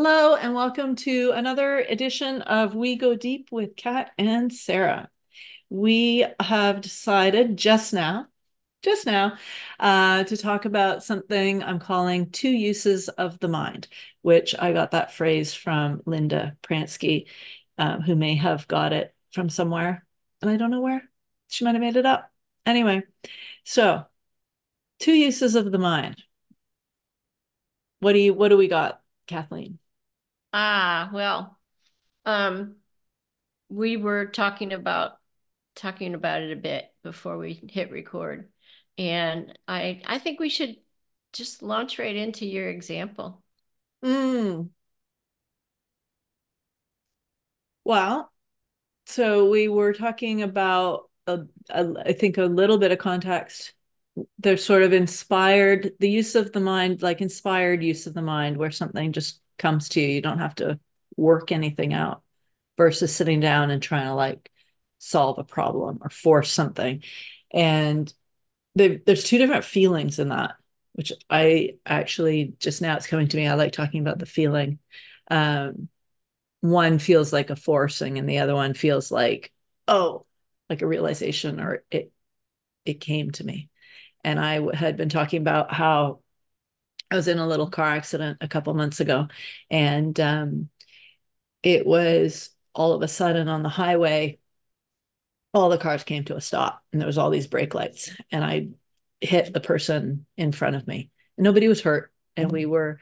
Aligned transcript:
Hello, 0.00 0.36
and 0.36 0.54
welcome 0.54 0.94
to 0.94 1.32
another 1.34 1.78
edition 1.80 2.40
of 2.42 2.76
We 2.76 2.94
Go 2.94 3.16
Deep 3.16 3.48
with 3.50 3.74
Kat 3.74 4.12
and 4.16 4.52
Sara. 4.52 5.10
We 5.70 6.24
have 6.38 6.82
decided 6.82 7.56
just 7.56 7.92
now, 7.92 8.28
just 8.84 9.06
now, 9.06 9.36
uh, 9.80 10.22
to 10.22 10.36
talk 10.36 10.66
about 10.66 11.02
something 11.02 11.64
I'm 11.64 11.80
calling 11.80 12.30
two 12.30 12.48
uses 12.48 13.08
of 13.08 13.40
the 13.40 13.48
mind, 13.48 13.88
which 14.22 14.54
I 14.56 14.72
got 14.72 14.92
that 14.92 15.12
phrase 15.14 15.52
from 15.52 16.00
Linda 16.06 16.56
Pransky, 16.62 17.26
um, 17.76 18.00
who 18.00 18.14
may 18.14 18.36
have 18.36 18.68
got 18.68 18.92
it 18.92 19.12
from 19.32 19.48
somewhere, 19.48 20.06
and 20.40 20.48
I 20.48 20.56
don't 20.56 20.70
know 20.70 20.80
where. 20.80 21.10
She 21.48 21.64
might 21.64 21.74
have 21.74 21.82
made 21.82 21.96
it 21.96 22.06
up. 22.06 22.30
Anyway, 22.64 23.02
so 23.64 24.04
two 25.00 25.12
uses 25.14 25.56
of 25.56 25.72
the 25.72 25.78
mind. 25.78 26.22
What 27.98 28.12
do 28.12 28.20
you 28.20 28.32
what 28.32 28.50
do 28.50 28.56
we 28.56 28.68
got, 28.68 29.02
Kathleen? 29.26 29.80
Ah, 30.52 31.10
well, 31.12 31.58
um, 32.26 32.76
we 33.68 33.96
were 33.96 34.26
talking 34.26 34.72
about 34.72 35.18
talking 35.76 36.14
about 36.14 36.42
it 36.42 36.52
a 36.52 36.60
bit 36.60 36.92
before 37.02 37.38
we 37.38 37.54
hit 37.70 37.90
record. 37.92 38.50
And 38.98 39.58
I 39.68 40.02
I 40.06 40.18
think 40.18 40.40
we 40.40 40.50
should 40.50 40.76
just 41.32 41.62
launch 41.62 41.98
right 41.98 42.16
into 42.16 42.46
your 42.46 42.68
example. 42.70 43.42
Mm. 44.02 44.70
Well, 47.84 48.32
so 49.06 49.48
we 49.50 49.68
were 49.68 49.92
talking 49.94 50.42
about 50.42 51.10
a, 51.26 51.40
a, 51.70 51.94
I 52.06 52.14
think 52.14 52.38
a 52.38 52.44
little 52.44 52.78
bit 52.78 52.92
of 52.92 52.98
context. 52.98 53.74
There's 54.38 54.64
sort 54.64 54.84
of 54.84 54.92
inspired 54.92 55.92
the 56.00 56.10
use 56.10 56.34
of 56.34 56.52
the 56.52 56.60
mind, 56.60 57.02
like 57.02 57.20
inspired 57.22 57.82
use 57.84 58.06
of 58.06 58.14
the 58.14 58.22
mind, 58.22 58.56
where 58.58 58.70
something 58.70 59.12
just 59.12 59.40
comes 59.58 59.90
to 59.90 60.00
you. 60.00 60.08
You 60.08 60.22
don't 60.22 60.38
have 60.38 60.54
to 60.56 60.78
work 61.16 61.52
anything 61.52 61.92
out 61.92 62.22
versus 62.76 63.14
sitting 63.14 63.40
down 63.40 63.70
and 63.70 63.82
trying 63.82 64.06
to 64.06 64.14
like 64.14 64.50
solve 64.98 65.38
a 65.38 65.44
problem 65.44 65.98
or 66.00 66.10
force 66.10 66.52
something. 66.52 67.02
And 67.52 68.12
there's 68.74 69.24
two 69.24 69.38
different 69.38 69.64
feelings 69.64 70.18
in 70.18 70.28
that, 70.28 70.54
which 70.92 71.12
I 71.28 71.74
actually 71.84 72.54
just 72.58 72.80
now 72.80 72.96
it's 72.96 73.06
coming 73.06 73.28
to 73.28 73.36
me. 73.36 73.48
I 73.48 73.54
like 73.54 73.72
talking 73.72 74.00
about 74.00 74.18
the 74.18 74.26
feeling. 74.26 74.78
Um, 75.30 75.88
one 76.60 76.98
feels 76.98 77.32
like 77.32 77.50
a 77.50 77.56
forcing, 77.56 78.18
and 78.18 78.28
the 78.28 78.38
other 78.38 78.54
one 78.54 78.74
feels 78.74 79.10
like, 79.10 79.52
oh, 79.86 80.26
like 80.68 80.82
a 80.82 80.86
realization, 80.86 81.60
or 81.60 81.84
it 81.90 82.12
it 82.84 83.00
came 83.00 83.30
to 83.32 83.44
me. 83.44 83.68
And 84.24 84.40
I 84.40 84.74
had 84.74 84.96
been 84.96 85.08
talking 85.08 85.40
about 85.40 85.72
how 85.72 86.20
I 87.10 87.16
was 87.16 87.28
in 87.28 87.38
a 87.38 87.46
little 87.46 87.70
car 87.70 87.86
accident 87.86 88.38
a 88.40 88.48
couple 88.48 88.74
months 88.74 89.00
ago, 89.00 89.28
and 89.70 90.18
um, 90.20 90.68
it 91.62 91.86
was 91.86 92.50
all 92.74 92.92
of 92.92 93.02
a 93.02 93.08
sudden 93.08 93.48
on 93.48 93.62
the 93.62 93.68
highway, 93.68 94.38
all 95.54 95.68
the 95.70 95.78
cars 95.78 96.04
came 96.04 96.24
to 96.24 96.36
a 96.36 96.40
stop, 96.40 96.82
and 96.92 97.00
there 97.00 97.06
was 97.06 97.18
all 97.18 97.30
these 97.30 97.46
brake 97.46 97.74
lights, 97.74 98.10
and 98.30 98.44
I 98.44 98.68
hit 99.20 99.52
the 99.52 99.60
person 99.60 100.26
in 100.36 100.52
front 100.52 100.76
of 100.76 100.86
me. 100.86 101.10
And 101.36 101.44
nobody 101.44 101.68
was 101.68 101.80
hurt, 101.80 102.12
and 102.36 102.52
we 102.52 102.66
were, 102.66 103.00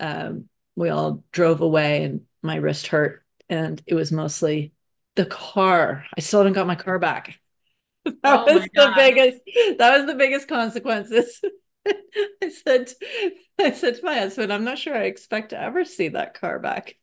um, 0.00 0.48
we 0.76 0.90
all 0.90 1.24
drove 1.32 1.60
away, 1.60 2.02
and 2.02 2.22
my 2.42 2.56
wrist 2.56 2.88
hurt, 2.88 3.24
and 3.48 3.80
it 3.86 3.94
was 3.94 4.10
mostly 4.10 4.72
the 5.14 5.26
car. 5.26 6.04
I 6.16 6.20
still 6.20 6.40
haven't 6.40 6.54
got 6.54 6.66
my 6.66 6.74
car 6.74 6.98
back. 6.98 7.38
that 8.04 8.16
oh 8.24 8.52
was 8.52 8.68
the 8.74 8.92
biggest. 8.96 9.40
That 9.78 9.98
was 9.98 10.06
the 10.06 10.14
biggest 10.14 10.48
consequences. 10.48 11.40
I 12.42 12.48
said, 12.48 12.92
I 13.58 13.72
said 13.72 13.96
to 13.96 14.04
my 14.04 14.14
husband, 14.18 14.52
I'm 14.52 14.64
not 14.64 14.78
sure 14.78 14.94
I 14.96 15.04
expect 15.04 15.50
to 15.50 15.60
ever 15.60 15.84
see 15.84 16.08
that 16.08 16.34
car 16.34 16.58
back. 16.58 16.96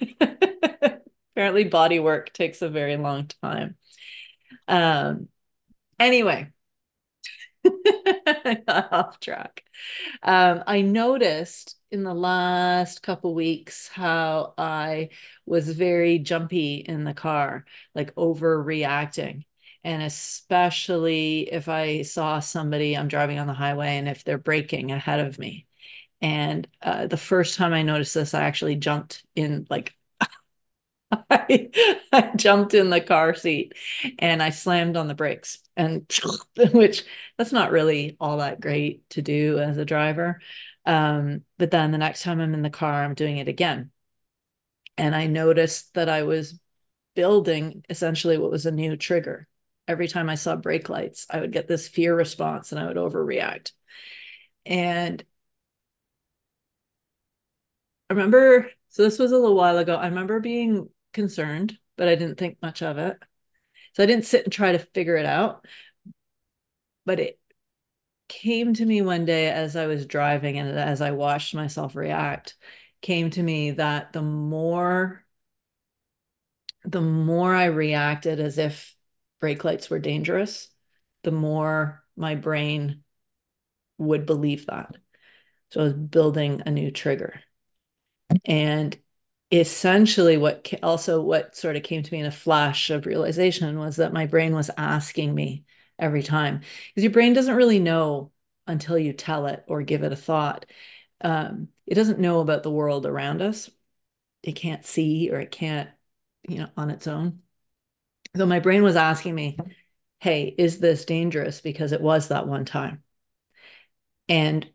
Apparently, 0.20 1.64
body 1.64 2.00
work 2.00 2.32
takes 2.32 2.62
a 2.62 2.68
very 2.68 2.96
long 2.96 3.28
time. 3.42 3.76
Um, 4.68 5.28
anyway, 6.00 6.52
off 8.68 9.20
track. 9.20 9.64
Um, 10.22 10.62
I 10.66 10.82
noticed 10.82 11.76
in 11.90 12.04
the 12.04 12.14
last 12.14 13.02
couple 13.02 13.34
weeks 13.34 13.88
how 13.88 14.54
I 14.58 15.10
was 15.46 15.70
very 15.70 16.18
jumpy 16.18 16.76
in 16.76 17.04
the 17.04 17.14
car, 17.14 17.64
like 17.94 18.14
overreacting 18.14 19.44
and 19.84 20.02
especially 20.02 21.42
if 21.52 21.68
I 21.68 22.02
saw 22.02 22.40
somebody, 22.40 22.96
I'm 22.96 23.08
driving 23.08 23.38
on 23.38 23.46
the 23.46 23.54
highway, 23.54 23.96
and 23.98 24.08
if 24.08 24.24
they're 24.24 24.38
braking 24.38 24.90
ahead 24.92 25.20
of 25.20 25.38
me. 25.38 25.66
And 26.22 26.68
uh, 26.82 27.06
the 27.08 27.16
first 27.18 27.56
time 27.58 27.72
I 27.74 27.82
noticed 27.82 28.14
this, 28.14 28.34
I 28.34 28.42
actually 28.44 28.76
jumped 28.76 29.24
in, 29.36 29.66
like, 29.70 29.94
I, 31.30 31.70
I 32.12 32.32
jumped 32.36 32.74
in 32.74 32.90
the 32.90 33.00
car 33.00 33.34
seat 33.34 33.72
and 34.18 34.42
I 34.42 34.50
slammed 34.50 34.96
on 34.96 35.08
the 35.08 35.14
brakes, 35.14 35.58
and 35.76 36.10
which 36.72 37.04
that's 37.36 37.52
not 37.52 37.70
really 37.70 38.16
all 38.20 38.38
that 38.38 38.60
great 38.60 39.08
to 39.10 39.22
do 39.22 39.58
as 39.58 39.78
a 39.78 39.84
driver. 39.84 40.40
Um, 40.84 41.42
but 41.58 41.70
then 41.70 41.90
the 41.92 41.98
next 41.98 42.22
time 42.22 42.40
I'm 42.40 42.54
in 42.54 42.62
the 42.62 42.70
car, 42.70 43.04
I'm 43.04 43.14
doing 43.14 43.38
it 43.38 43.48
again. 43.48 43.90
And 44.96 45.14
I 45.14 45.26
noticed 45.26 45.94
that 45.94 46.08
I 46.08 46.22
was 46.24 46.58
building 47.14 47.84
essentially 47.90 48.38
what 48.38 48.50
was 48.50 48.66
a 48.66 48.72
new 48.72 48.96
trigger 48.96 49.48
every 49.88 50.06
time 50.06 50.28
I 50.28 50.34
saw 50.36 50.54
brake 50.54 50.88
lights, 50.88 51.26
I 51.30 51.40
would 51.40 51.50
get 51.50 51.66
this 51.66 51.88
fear 51.88 52.14
response 52.14 52.70
and 52.70 52.80
I 52.80 52.86
would 52.86 52.96
overreact. 52.96 53.72
And 54.66 55.24
I 58.10 58.14
remember, 58.14 58.70
so 58.90 59.02
this 59.02 59.18
was 59.18 59.32
a 59.32 59.38
little 59.38 59.56
while 59.56 59.78
ago. 59.78 59.96
I 59.96 60.06
remember 60.06 60.40
being 60.40 60.90
concerned, 61.12 61.78
but 61.96 62.08
I 62.08 62.14
didn't 62.14 62.38
think 62.38 62.58
much 62.62 62.82
of 62.82 62.98
it. 62.98 63.16
So 63.94 64.02
I 64.02 64.06
didn't 64.06 64.26
sit 64.26 64.44
and 64.44 64.52
try 64.52 64.72
to 64.72 64.78
figure 64.78 65.16
it 65.16 65.26
out. 65.26 65.64
But 67.04 67.20
it 67.20 67.40
came 68.28 68.74
to 68.74 68.84
me 68.84 69.00
one 69.00 69.24
day 69.24 69.50
as 69.50 69.74
I 69.74 69.86
was 69.86 70.06
driving 70.06 70.58
and 70.58 70.78
as 70.78 71.00
I 71.00 71.12
watched 71.12 71.54
myself 71.54 71.96
react, 71.96 72.56
came 73.00 73.30
to 73.30 73.42
me 73.42 73.72
that 73.72 74.12
the 74.12 74.22
more 74.22 75.24
the 76.84 77.00
more 77.00 77.54
I 77.54 77.66
reacted 77.66 78.40
as 78.40 78.56
if 78.56 78.96
brake 79.40 79.64
lights 79.64 79.90
were 79.90 79.98
dangerous, 79.98 80.68
the 81.22 81.30
more 81.30 82.02
my 82.16 82.34
brain 82.34 83.02
would 83.98 84.26
believe 84.26 84.66
that. 84.66 84.96
So 85.70 85.80
I 85.80 85.84
was 85.84 85.92
building 85.92 86.62
a 86.64 86.70
new 86.70 86.90
trigger. 86.90 87.40
And 88.44 88.96
essentially 89.50 90.36
what 90.36 90.72
also 90.82 91.22
what 91.22 91.56
sort 91.56 91.76
of 91.76 91.82
came 91.82 92.02
to 92.02 92.12
me 92.12 92.20
in 92.20 92.26
a 92.26 92.30
flash 92.30 92.90
of 92.90 93.06
realization 93.06 93.78
was 93.78 93.96
that 93.96 94.12
my 94.12 94.26
brain 94.26 94.54
was 94.54 94.70
asking 94.76 95.34
me 95.34 95.64
every 95.98 96.22
time 96.22 96.60
because 96.88 97.02
your 97.02 97.12
brain 97.12 97.32
doesn't 97.32 97.56
really 97.56 97.78
know 97.78 98.30
until 98.66 98.98
you 98.98 99.12
tell 99.14 99.46
it 99.46 99.64
or 99.66 99.82
give 99.82 100.02
it 100.02 100.12
a 100.12 100.16
thought 100.16 100.66
um, 101.22 101.68
it 101.86 101.94
doesn't 101.94 102.18
know 102.18 102.40
about 102.40 102.62
the 102.62 102.70
world 102.70 103.06
around 103.06 103.40
us 103.40 103.70
it 104.42 104.52
can't 104.52 104.84
see 104.84 105.30
or 105.30 105.40
it 105.40 105.50
can't 105.50 105.88
you 106.46 106.58
know 106.58 106.68
on 106.76 106.90
its 106.90 107.06
own 107.06 107.40
so 108.38 108.46
my 108.46 108.60
brain 108.60 108.84
was 108.84 108.94
asking 108.94 109.34
me, 109.34 109.58
hey, 110.20 110.54
is 110.56 110.78
this 110.78 111.04
dangerous? 111.04 111.60
Because 111.60 111.90
it 111.90 112.00
was 112.00 112.28
that 112.28 112.46
one 112.46 112.64
time. 112.64 113.02
And 114.28 114.70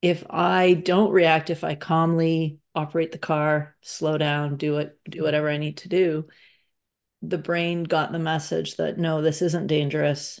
if 0.00 0.24
I 0.30 0.72
don't 0.72 1.12
react, 1.12 1.50
if 1.50 1.64
I 1.64 1.74
calmly 1.74 2.60
operate 2.74 3.12
the 3.12 3.18
car, 3.18 3.76
slow 3.82 4.16
down, 4.16 4.56
do 4.56 4.78
it, 4.78 4.98
do 5.08 5.22
whatever 5.22 5.50
I 5.50 5.58
need 5.58 5.78
to 5.78 5.88
do, 5.88 6.28
the 7.20 7.38
brain 7.38 7.84
got 7.84 8.10
the 8.10 8.18
message 8.18 8.76
that 8.76 8.98
no, 8.98 9.20
this 9.20 9.42
isn't 9.42 9.66
dangerous, 9.66 10.40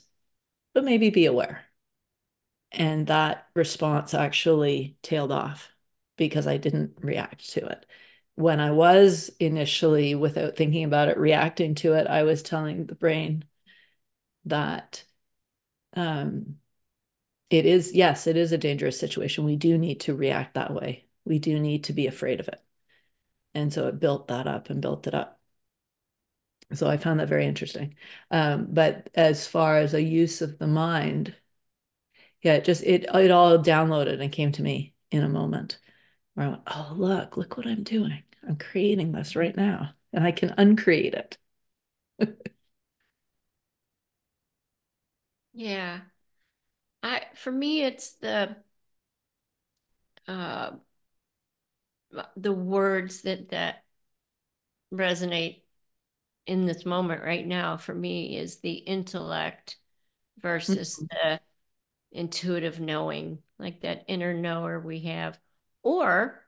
but 0.72 0.84
maybe 0.84 1.10
be 1.10 1.26
aware. 1.26 1.64
And 2.72 3.06
that 3.08 3.46
response 3.54 4.14
actually 4.14 4.96
tailed 5.02 5.32
off 5.32 5.70
because 6.16 6.46
I 6.46 6.56
didn't 6.56 6.94
react 7.02 7.50
to 7.52 7.66
it 7.66 7.86
when 8.36 8.60
I 8.60 8.72
was 8.72 9.30
initially, 9.40 10.14
without 10.14 10.56
thinking 10.56 10.84
about 10.84 11.08
it, 11.08 11.18
reacting 11.18 11.74
to 11.76 11.94
it, 11.94 12.06
I 12.06 12.24
was 12.24 12.42
telling 12.42 12.86
the 12.86 12.94
brain 12.94 13.44
that 14.44 15.04
um, 15.94 16.56
it 17.50 17.66
is, 17.66 17.94
yes, 17.94 18.26
it 18.26 18.36
is 18.36 18.52
a 18.52 18.58
dangerous 18.58 18.98
situation. 18.98 19.44
We 19.44 19.56
do 19.56 19.78
need 19.78 20.00
to 20.02 20.14
react 20.16 20.54
that 20.54 20.74
way. 20.74 21.06
We 21.24 21.38
do 21.38 21.60
need 21.60 21.84
to 21.84 21.92
be 21.92 22.06
afraid 22.06 22.40
of 22.40 22.48
it. 22.48 22.60
And 23.54 23.72
so 23.72 23.88
it 23.88 24.00
built 24.00 24.28
that 24.28 24.46
up 24.46 24.70
and 24.70 24.82
built 24.82 25.06
it 25.06 25.14
up. 25.14 25.40
So 26.72 26.88
I 26.88 26.96
found 26.96 27.20
that 27.20 27.28
very 27.28 27.46
interesting. 27.46 27.94
Um, 28.30 28.66
but 28.70 29.10
as 29.14 29.46
far 29.46 29.78
as 29.78 29.94
a 29.94 30.02
use 30.02 30.42
of 30.42 30.58
the 30.58 30.66
mind, 30.66 31.34
yeah, 32.42 32.54
it 32.54 32.64
just 32.64 32.82
it 32.82 33.04
it 33.14 33.30
all 33.30 33.58
downloaded 33.58 34.20
and 34.20 34.30
came 34.32 34.52
to 34.52 34.62
me 34.62 34.94
in 35.10 35.22
a 35.22 35.28
moment 35.28 35.78
where 36.34 36.46
I 36.46 36.50
went, 36.50 36.62
oh, 36.66 36.92
look, 36.96 37.36
look 37.36 37.56
what 37.56 37.66
I'm 37.66 37.82
doing. 37.82 38.22
I'm 38.46 38.56
creating 38.56 39.12
this 39.12 39.36
right 39.36 39.56
now 39.56 39.90
and 40.12 40.24
I 40.24 40.32
can 40.32 40.54
uncreate 40.58 41.14
it. 41.14 41.38
yeah. 45.52 46.00
I 47.02 47.22
for 47.34 47.52
me 47.52 47.82
it's 47.82 48.12
the 48.14 48.56
uh 50.26 50.70
the 52.36 52.52
words 52.52 53.22
that 53.22 53.50
that 53.50 53.84
resonate 54.92 55.62
in 56.46 56.66
this 56.66 56.84
moment 56.86 57.22
right 57.22 57.46
now 57.46 57.76
for 57.76 57.94
me 57.94 58.36
is 58.36 58.58
the 58.58 58.72
intellect 58.74 59.76
versus 60.38 60.96
mm-hmm. 60.96 61.30
the 61.32 61.40
intuitive 62.12 62.80
knowing, 62.80 63.38
like 63.58 63.80
that 63.80 64.04
inner 64.08 64.34
knower 64.34 64.78
we 64.78 65.00
have, 65.00 65.38
or 65.84 66.40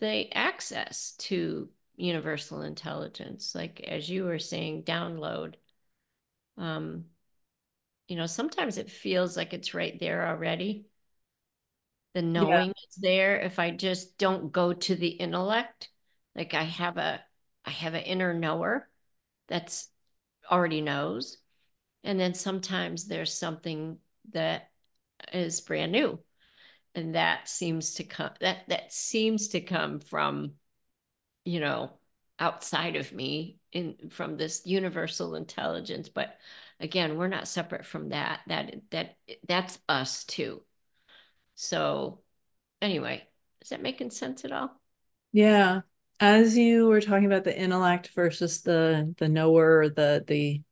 the 0.00 0.30
access 0.36 1.12
to 1.18 1.70
universal 1.96 2.62
intelligence, 2.62 3.54
like 3.54 3.80
as 3.80 4.10
you 4.10 4.24
were 4.24 4.38
saying, 4.38 4.82
download. 4.82 5.54
Um, 6.58 7.06
you 8.08 8.16
know, 8.16 8.26
sometimes 8.26 8.76
it 8.76 8.90
feels 8.90 9.36
like 9.36 9.54
it's 9.54 9.72
right 9.72 9.98
there 9.98 10.26
already. 10.26 10.86
The 12.14 12.22
knowing 12.22 12.68
yeah. 12.68 12.88
is 12.88 12.96
there. 12.96 13.40
If 13.40 13.58
I 13.58 13.70
just 13.70 14.18
don't 14.18 14.50
go 14.50 14.72
to 14.72 14.96
the 14.96 15.08
intellect, 15.08 15.88
like 16.34 16.54
I 16.54 16.64
have 16.64 16.98
a 16.98 17.22
I 17.64 17.70
have 17.70 17.94
an 17.94 18.02
inner 18.02 18.34
knower 18.34 18.88
that's 19.46 19.88
already 20.50 20.80
knows. 20.80 21.38
And 22.02 22.18
then 22.18 22.34
sometimes 22.34 23.06
there's 23.06 23.32
something 23.32 23.98
that 24.32 24.70
is 25.32 25.60
brand 25.60 25.92
new. 25.92 26.18
And 26.94 27.14
that 27.14 27.48
seems 27.48 27.94
to 27.94 28.04
come 28.04 28.30
that 28.40 28.68
that 28.68 28.92
seems 28.92 29.48
to 29.48 29.60
come 29.60 30.00
from, 30.00 30.52
you 31.44 31.60
know, 31.60 31.92
outside 32.38 32.96
of 32.96 33.12
me 33.12 33.58
in 33.72 34.10
from 34.10 34.36
this 34.36 34.66
universal 34.66 35.36
intelligence. 35.36 36.08
But 36.08 36.36
again, 36.80 37.16
we're 37.16 37.28
not 37.28 37.48
separate 37.48 37.86
from 37.86 38.08
that. 38.08 38.40
That 38.48 38.74
that 38.90 39.16
that's 39.46 39.78
us 39.88 40.24
too. 40.24 40.62
So 41.54 42.20
anyway, 42.82 43.22
is 43.62 43.68
that 43.68 43.82
making 43.82 44.10
sense 44.10 44.44
at 44.44 44.52
all? 44.52 44.70
Yeah 45.32 45.82
as 46.20 46.56
you 46.56 46.86
were 46.86 47.00
talking 47.00 47.24
about 47.24 47.44
the 47.44 47.58
intellect 47.58 48.10
versus 48.14 48.60
the 48.60 49.14
the 49.18 49.28
knower 49.28 49.88
the 49.88 50.22
the 50.26 50.62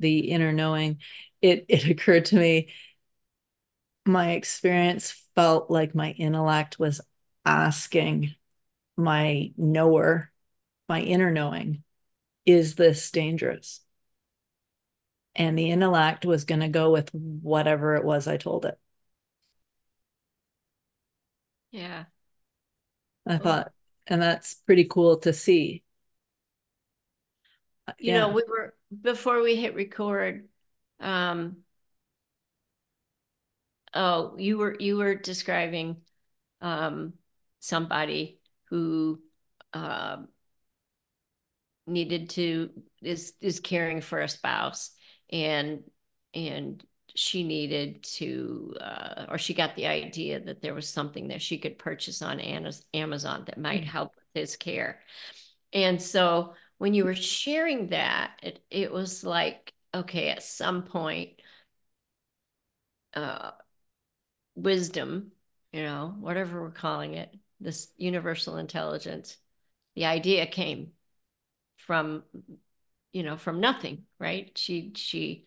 the 0.00 0.18
inner 0.30 0.52
knowing 0.52 0.98
it 1.42 1.66
it 1.68 1.84
occurred 1.88 2.24
to 2.24 2.36
me 2.36 2.72
my 4.06 4.32
experience 4.32 5.10
felt 5.34 5.70
like 5.70 5.94
my 5.94 6.10
intellect 6.12 6.78
was 6.78 7.00
asking 7.44 8.34
my 8.96 9.52
knower 9.56 10.32
my 10.88 11.00
inner 11.00 11.30
knowing 11.30 11.82
is 12.44 12.76
this 12.76 13.10
dangerous 13.10 13.80
and 15.34 15.58
the 15.58 15.70
intellect 15.70 16.24
was 16.24 16.44
going 16.44 16.60
to 16.60 16.68
go 16.68 16.90
with 16.90 17.10
whatever 17.12 17.94
it 17.96 18.04
was 18.04 18.26
i 18.26 18.36
told 18.36 18.64
it 18.64 18.78
yeah 21.72 22.04
i 23.26 23.36
thought 23.36 23.72
and 24.06 24.22
that's 24.22 24.54
pretty 24.54 24.84
cool 24.84 25.18
to 25.18 25.32
see. 25.32 25.82
You 27.98 28.12
yeah. 28.12 28.20
know, 28.20 28.28
we 28.28 28.42
were 28.48 28.74
before 29.00 29.42
we 29.42 29.56
hit 29.56 29.74
record. 29.74 30.48
Um, 31.00 31.58
oh, 33.96 34.36
you 34.38 34.58
were 34.58 34.76
you 34.78 34.96
were 34.98 35.14
describing 35.14 35.96
um, 36.60 37.14
somebody 37.60 38.40
who 38.70 39.20
uh, 39.72 40.18
needed 41.86 42.30
to 42.30 42.70
is 43.02 43.32
is 43.40 43.60
caring 43.60 44.00
for 44.00 44.20
a 44.20 44.28
spouse 44.28 44.90
and 45.30 45.82
and 46.34 46.84
she 47.16 47.42
needed 47.42 48.02
to, 48.02 48.74
uh, 48.80 49.26
or 49.30 49.38
she 49.38 49.54
got 49.54 49.74
the 49.74 49.86
idea 49.86 50.38
that 50.38 50.60
there 50.60 50.74
was 50.74 50.88
something 50.88 51.28
that 51.28 51.42
she 51.42 51.58
could 51.58 51.78
purchase 51.78 52.20
on 52.22 52.40
Amazon 52.40 53.44
that 53.46 53.58
might 53.58 53.80
mm-hmm. 53.80 53.90
help 53.90 54.12
with 54.14 54.42
his 54.42 54.56
care. 54.56 55.00
And 55.72 56.00
so 56.00 56.54
when 56.78 56.94
you 56.94 57.04
were 57.04 57.14
sharing 57.14 57.88
that, 57.88 58.32
it, 58.42 58.60
it 58.70 58.92
was 58.92 59.24
like, 59.24 59.72
okay, 59.94 60.28
at 60.28 60.42
some 60.42 60.82
point, 60.82 61.40
uh, 63.14 63.52
wisdom, 64.56 65.30
you 65.72 65.82
know, 65.82 66.14
whatever 66.18 66.60
we're 66.60 66.70
calling 66.70 67.14
it, 67.14 67.32
this 67.60 67.88
universal 67.96 68.56
intelligence, 68.56 69.36
the 69.94 70.06
idea 70.06 70.46
came 70.46 70.88
from, 71.76 72.24
you 73.12 73.22
know, 73.22 73.36
from 73.36 73.60
nothing, 73.60 74.04
right? 74.18 74.50
She, 74.56 74.92
she, 74.96 75.44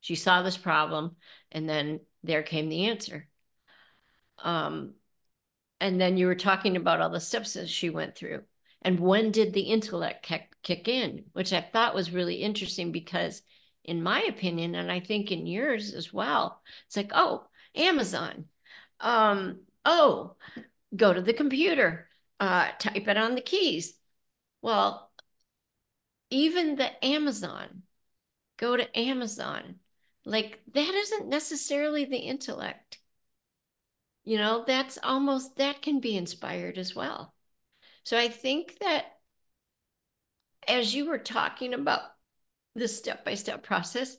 she 0.00 0.14
saw 0.14 0.42
this 0.42 0.56
problem, 0.56 1.16
and 1.50 1.68
then 1.68 2.00
there 2.22 2.42
came 2.42 2.68
the 2.68 2.86
answer. 2.86 3.28
Um, 4.42 4.94
and 5.80 6.00
then 6.00 6.16
you 6.16 6.26
were 6.26 6.34
talking 6.36 6.76
about 6.76 7.00
all 7.00 7.10
the 7.10 7.20
steps 7.20 7.54
that 7.54 7.68
she 7.68 7.90
went 7.90 8.14
through. 8.16 8.42
And 8.82 8.98
when 8.98 9.30
did 9.30 9.52
the 9.52 9.60
intellect 9.60 10.24
kick, 10.24 10.54
kick 10.62 10.88
in, 10.88 11.24
which 11.32 11.52
I 11.52 11.60
thought 11.60 11.94
was 11.94 12.12
really 12.12 12.36
interesting 12.36 12.92
because, 12.92 13.42
in 13.84 14.02
my 14.02 14.22
opinion, 14.22 14.74
and 14.74 14.90
I 14.90 15.00
think 15.00 15.30
in 15.30 15.46
yours 15.46 15.92
as 15.92 16.12
well, 16.12 16.62
it's 16.86 16.96
like, 16.96 17.10
oh, 17.14 17.46
Amazon. 17.74 18.46
Um, 19.02 19.60
oh, 19.84 20.36
go 20.94 21.12
to 21.12 21.20
the 21.20 21.34
computer, 21.34 22.08
uh, 22.40 22.68
type 22.78 23.08
it 23.08 23.16
on 23.16 23.34
the 23.34 23.40
keys. 23.40 23.94
Well, 24.62 25.10
even 26.30 26.76
the 26.76 27.04
Amazon, 27.04 27.82
go 28.56 28.76
to 28.76 28.98
Amazon, 28.98 29.76
like 30.24 30.60
that 30.72 30.94
isn't 30.94 31.28
necessarily 31.28 32.04
the 32.04 32.16
intellect. 32.18 32.98
You 34.24 34.38
know, 34.38 34.64
that's 34.66 34.98
almost 35.02 35.56
that 35.56 35.82
can 35.82 36.00
be 36.00 36.16
inspired 36.16 36.78
as 36.78 36.94
well. 36.94 37.34
So 38.04 38.16
I 38.16 38.28
think 38.28 38.78
that 38.80 39.04
as 40.68 40.94
you 40.94 41.06
were 41.06 41.18
talking 41.18 41.74
about 41.74 42.02
the 42.74 42.88
step 42.88 43.24
by 43.24 43.34
step 43.34 43.62
process, 43.62 44.16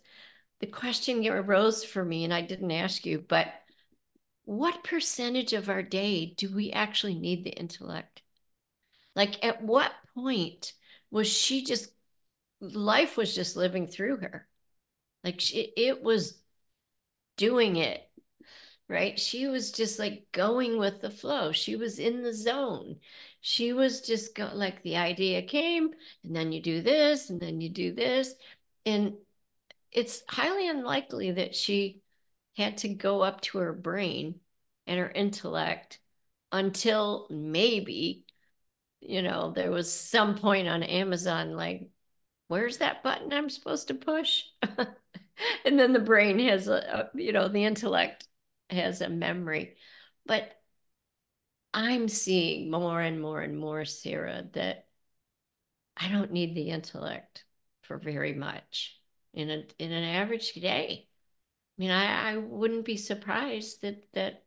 the 0.59 0.68
question 0.68 1.24
arose 1.27 1.83
for 1.83 2.03
me, 2.03 2.24
and 2.24 2.33
I 2.33 2.41
didn't 2.41 2.71
ask 2.71 3.06
you, 3.06 3.24
but 3.27 3.47
what 4.45 4.84
percentage 4.84 5.54
of 5.54 5.69
our 5.69 5.84
day 5.84 6.34
do 6.38 6.54
we 6.54 6.72
actually 6.72 7.16
need 7.16 7.44
the 7.44 7.51
intellect? 7.51 8.22
Like, 9.16 9.44
at 9.45 9.63
what 9.63 9.92
point 10.16 10.74
was 11.12 11.28
she 11.28 11.63
just, 11.63 11.92
life 12.60 13.18
was 13.18 13.36
just 13.36 13.56
living 13.56 13.88
through 13.88 14.18
her? 14.18 14.48
Like 15.24 15.40
she, 15.40 15.72
it 15.78 16.04
was 16.04 16.42
doing 17.38 17.78
it, 17.78 18.01
right? 18.90 19.19
She 19.19 19.48
was 19.48 19.72
just 19.72 20.00
like 20.00 20.28
going 20.31 20.78
with 20.78 21.01
the 21.01 21.10
flow. 21.10 21.51
She 21.51 21.75
was 21.75 22.00
in 22.00 22.24
the 22.24 22.34
zone. 22.34 22.98
She 23.41 23.74
was 23.74 24.01
just 24.01 24.36
go, 24.36 24.50
like 24.53 24.84
the 24.84 24.98
idea 24.98 25.41
came, 25.41 25.91
and 26.24 26.36
then 26.36 26.51
you 26.51 26.62
do 26.62 26.82
this, 26.82 27.29
and 27.29 27.39
then 27.39 27.62
you 27.62 27.70
do 27.70 27.94
this. 27.94 28.34
And 28.86 29.13
it's 29.91 30.24
highly 30.27 30.67
unlikely 30.67 31.32
that 31.34 31.56
she 31.56 32.01
had 32.58 32.77
to 32.79 32.89
go 32.89 33.22
up 33.22 33.41
to 33.41 33.60
her 33.60 33.74
brain 33.74 34.39
and 34.88 35.00
her 35.00 35.10
intellect 35.10 36.00
until 36.52 37.28
maybe 37.30 38.25
you 39.02 39.22
know 39.22 39.52
there 39.52 39.72
was 39.72 39.92
some 39.92 40.36
point 40.36 40.68
on 40.68 40.84
amazon 40.84 41.56
like 41.56 41.90
where's 42.48 42.78
that 42.78 43.04
button 43.04 43.34
i'm 43.34 43.50
supposed 43.50 43.88
to 43.88 43.94
push? 43.94 44.44
And 45.66 45.80
then 45.80 45.94
the 45.94 46.00
brain 46.00 46.40
has 46.40 46.68
a, 46.68 47.10
a, 47.13 47.18
you 47.18 47.32
know 47.32 47.48
the 47.48 47.63
intellect 47.63 48.28
has 48.70 49.02
a 49.02 49.10
memory. 49.10 49.75
But 50.25 50.52
i'm 51.74 52.08
seeing 52.08 52.70
more 52.70 53.02
and 53.02 53.20
more 53.20 53.42
and 53.42 53.58
more 53.58 53.84
sara 53.84 54.44
that 54.54 54.86
i 55.98 56.08
don't 56.08 56.32
need 56.32 56.54
the 56.54 56.70
intellect 56.70 57.46
for 57.82 57.98
very 57.98 58.34
much 58.34 58.96
in 59.34 59.50
a 59.50 59.63
in 59.80 59.92
an 59.92 60.04
average 60.04 60.54
day. 60.54 61.08
I 61.78 61.82
mean 61.82 61.90
i 61.92 62.34
i 62.34 62.38
wouldn't 62.38 62.86
be 62.86 62.98
surprised 62.98 63.82
that 63.82 64.06
that 64.13 64.42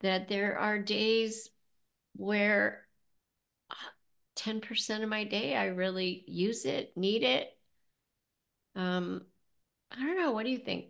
that 0.00 0.28
there 0.28 0.58
are 0.58 0.78
days 0.78 1.50
where 2.16 2.86
10% 4.36 5.02
of 5.02 5.08
my 5.10 5.24
day 5.24 5.56
i 5.56 5.66
really 5.66 6.24
use 6.26 6.64
it 6.64 6.96
need 6.96 7.22
it 7.22 7.56
um, 8.74 9.22
I 9.90 9.96
don't 10.04 10.18
know. 10.18 10.32
What 10.32 10.44
do 10.44 10.50
you 10.50 10.58
think? 10.58 10.86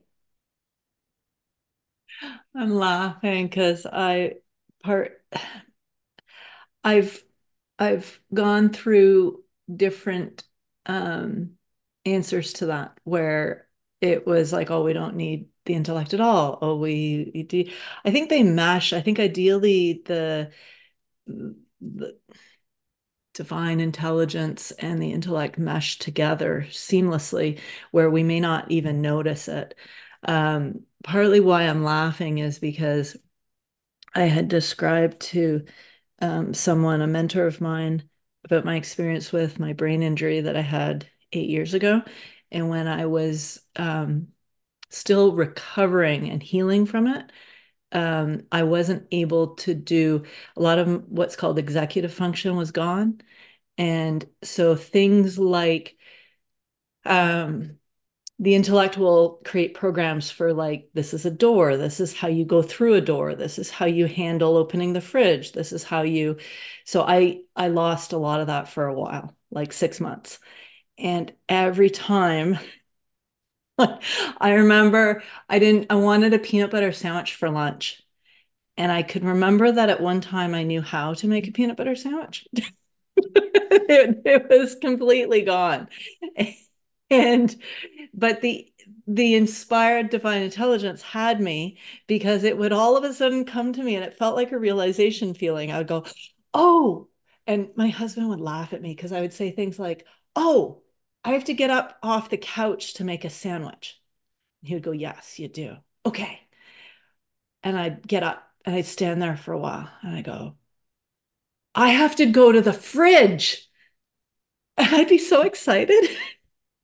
I'm 2.55 2.71
laughing 2.71 3.47
because 3.47 3.87
I 3.87 4.35
part 4.83 5.23
I've 6.85 7.23
I've 7.79 8.21
gone 8.33 8.71
through 8.71 9.45
different 9.75 10.45
um 10.87 11.53
answers 12.05 12.55
to 12.55 12.67
that 12.67 12.99
where 13.05 13.69
it 14.01 14.27
was 14.27 14.53
like, 14.53 14.71
oh, 14.71 14.83
we 14.83 14.93
don't 14.93 15.17
need 15.17 15.49
the 15.67 15.75
intellect 15.75 16.15
at 16.15 16.21
all. 16.21 16.59
Oh, 16.63 16.77
we, 16.77 17.31
we 17.35 17.73
I 18.05 18.11
think 18.11 18.31
they 18.31 18.43
mesh. 18.43 18.93
I 18.93 19.01
think 19.01 19.19
ideally 19.19 20.03
the 20.07 20.53
the 21.27 22.17
divine 23.35 23.81
intelligence 23.81 24.71
and 24.73 25.01
the 25.01 25.13
intellect 25.13 25.59
mesh 25.59 25.99
together 25.99 26.67
seamlessly 26.71 27.59
where 27.91 28.11
we 28.11 28.23
may 28.23 28.41
not 28.41 28.71
even 28.71 29.01
notice 29.01 29.49
it. 29.49 29.75
Um, 30.25 30.81
partly 31.05 31.41
why 31.41 31.63
I'm 31.63 31.85
laughing 31.85 32.39
is 32.39 32.59
because 32.59 33.17
I 34.15 34.23
had 34.23 34.49
described 34.49 35.21
to 35.21 35.65
um, 36.21 36.55
someone, 36.55 37.01
a 37.03 37.07
mentor 37.07 37.47
of 37.47 37.61
mine, 37.61 38.09
about 38.45 38.65
my 38.65 38.77
experience 38.77 39.33
with 39.33 39.59
my 39.61 39.73
brain 39.73 40.03
injury 40.03 40.41
that 40.41 40.57
I 40.57 40.63
had 40.63 41.09
eight 41.33 41.49
years 41.49 41.75
ago. 41.75 42.03
And 42.53 42.69
when 42.69 42.89
I 42.89 43.07
was 43.07 43.61
um, 43.77 44.29
still 44.91 45.33
recovering 45.33 46.31
and 46.31 46.43
healing 46.43 46.87
from 46.87 47.07
it, 47.07 47.31
um, 47.93 48.43
I 48.53 48.65
wasn't 48.65 49.09
able 49.13 49.57
to 49.57 49.75
do 49.75 50.25
a 50.57 50.63
lot 50.63 50.79
of 50.79 51.05
what's 51.09 51.37
called 51.37 51.59
executive 51.59 52.15
function 52.15 52.57
was 52.57 52.73
gone. 52.73 53.21
And 53.79 54.27
so 54.43 54.77
things 54.77 55.39
like 55.39 55.97
um, 57.05 57.79
the 58.39 58.55
intellect 58.55 58.99
will 58.99 59.41
create 59.45 59.75
programs 59.75 60.31
for 60.31 60.53
like 60.55 60.91
this 60.95 61.15
is 61.15 61.27
a 61.27 61.31
door 61.31 61.77
this 61.77 62.01
is 62.01 62.15
how 62.15 62.29
you 62.29 62.45
go 62.45 62.63
through 62.63 62.95
a 62.95 63.01
door 63.01 63.35
this 63.35 63.59
is 63.59 63.71
how 63.71 63.87
you 63.87 64.07
handle 64.07 64.57
opening 64.57 64.93
the 64.95 65.01
fridge 65.01 65.53
this 65.53 65.73
is 65.73 65.85
how 65.85 66.03
you 66.03 66.37
so 66.85 67.03
i 67.03 67.41
i 67.57 67.69
lost 67.69 68.13
a 68.13 68.19
lot 68.19 68.41
of 68.41 68.49
that 68.49 68.69
for 68.69 68.87
a 68.87 68.95
while 68.95 69.37
like 69.51 69.73
6 69.73 70.01
months 70.01 70.39
and 71.01 71.33
every 71.49 71.91
time 71.91 72.59
i 73.79 74.53
remember 74.53 75.23
i 75.49 75.59
didn't 75.59 75.87
i 75.91 75.95
wanted 75.95 76.35
a 76.35 76.39
peanut 76.39 76.71
butter 76.71 76.93
sandwich 76.93 77.35
for 77.35 77.51
lunch. 77.51 78.03
And 78.77 78.93
i 78.93 79.03
could 79.03 79.25
remember 79.25 79.73
that 79.73 79.91
at 79.91 80.01
one 80.03 80.21
time 80.21 80.55
i 80.55 80.65
knew 80.65 80.83
how 80.83 81.15
to 81.15 81.27
make 81.29 81.49
a 81.49 81.53
peanut 81.53 81.77
butter 81.77 81.97
sandwich. 81.97 82.47
It, 83.83 84.23
it 84.25 84.49
was 84.49 84.77
completely 84.77 85.43
gone. 85.43 85.89
And 87.11 87.57
but 88.15 88.41
the 88.41 88.73
the 89.07 89.35
inspired 89.35 90.11
divine 90.11 90.43
intelligence 90.43 91.03
had 91.03 91.41
me 91.41 91.79
because 92.07 92.45
it 92.45 92.57
would 92.59 92.73
all 92.73 92.97
of 92.97 93.05
a 93.05 93.13
sudden 93.13 93.45
come 93.45 93.73
to 93.73 93.83
me 93.83 93.97
and 93.97 94.05
it 94.05 94.19
felt 94.19 94.37
like 94.37 94.53
a 94.53 94.59
realization 94.59 95.35
feeling. 95.35 95.73
I 95.73 95.79
would 95.79 95.89
go, 95.89 96.05
oh, 96.55 97.09
and 97.47 97.71
my 97.77 97.89
husband 97.89 98.29
would 98.29 98.41
laugh 98.41 98.73
at 98.73 98.83
me 98.83 98.95
because 98.95 99.13
I 99.13 99.21
would 99.23 99.33
say 99.33 99.51
things 99.51 99.79
like, 99.79 100.07
oh, 100.37 100.83
I 101.25 101.33
have 101.33 101.45
to 101.45 101.55
get 101.55 101.71
up 101.71 101.99
off 102.03 102.31
the 102.31 102.37
couch 102.37 102.95
to 102.95 103.05
make 103.05 103.25
a 103.25 103.31
sandwich. 103.31 104.01
And 104.63 104.69
he 104.69 104.75
would 104.75 104.83
go, 104.83 104.93
yes, 104.93 105.39
you 105.39 105.49
do. 105.49 105.77
Okay. 106.07 106.41
And 107.63 107.79
I'd 107.79 108.07
get 108.07 108.23
up 108.23 108.53
and 108.65 108.75
I'd 108.75 108.87
stand 108.87 109.21
there 109.23 109.37
for 109.37 109.53
a 109.53 109.59
while 109.59 109.91
and 110.03 110.15
I 110.15 110.23
go, 110.23 110.57
I 111.75 111.91
have 111.91 112.17
to 112.17 112.27
go 112.27 112.53
to 112.53 112.61
the 112.61 112.73
fridge. 112.73 113.69
And 114.77 114.95
I'd 114.95 115.09
be 115.09 115.19
so 115.19 115.43
excited. 115.43 116.09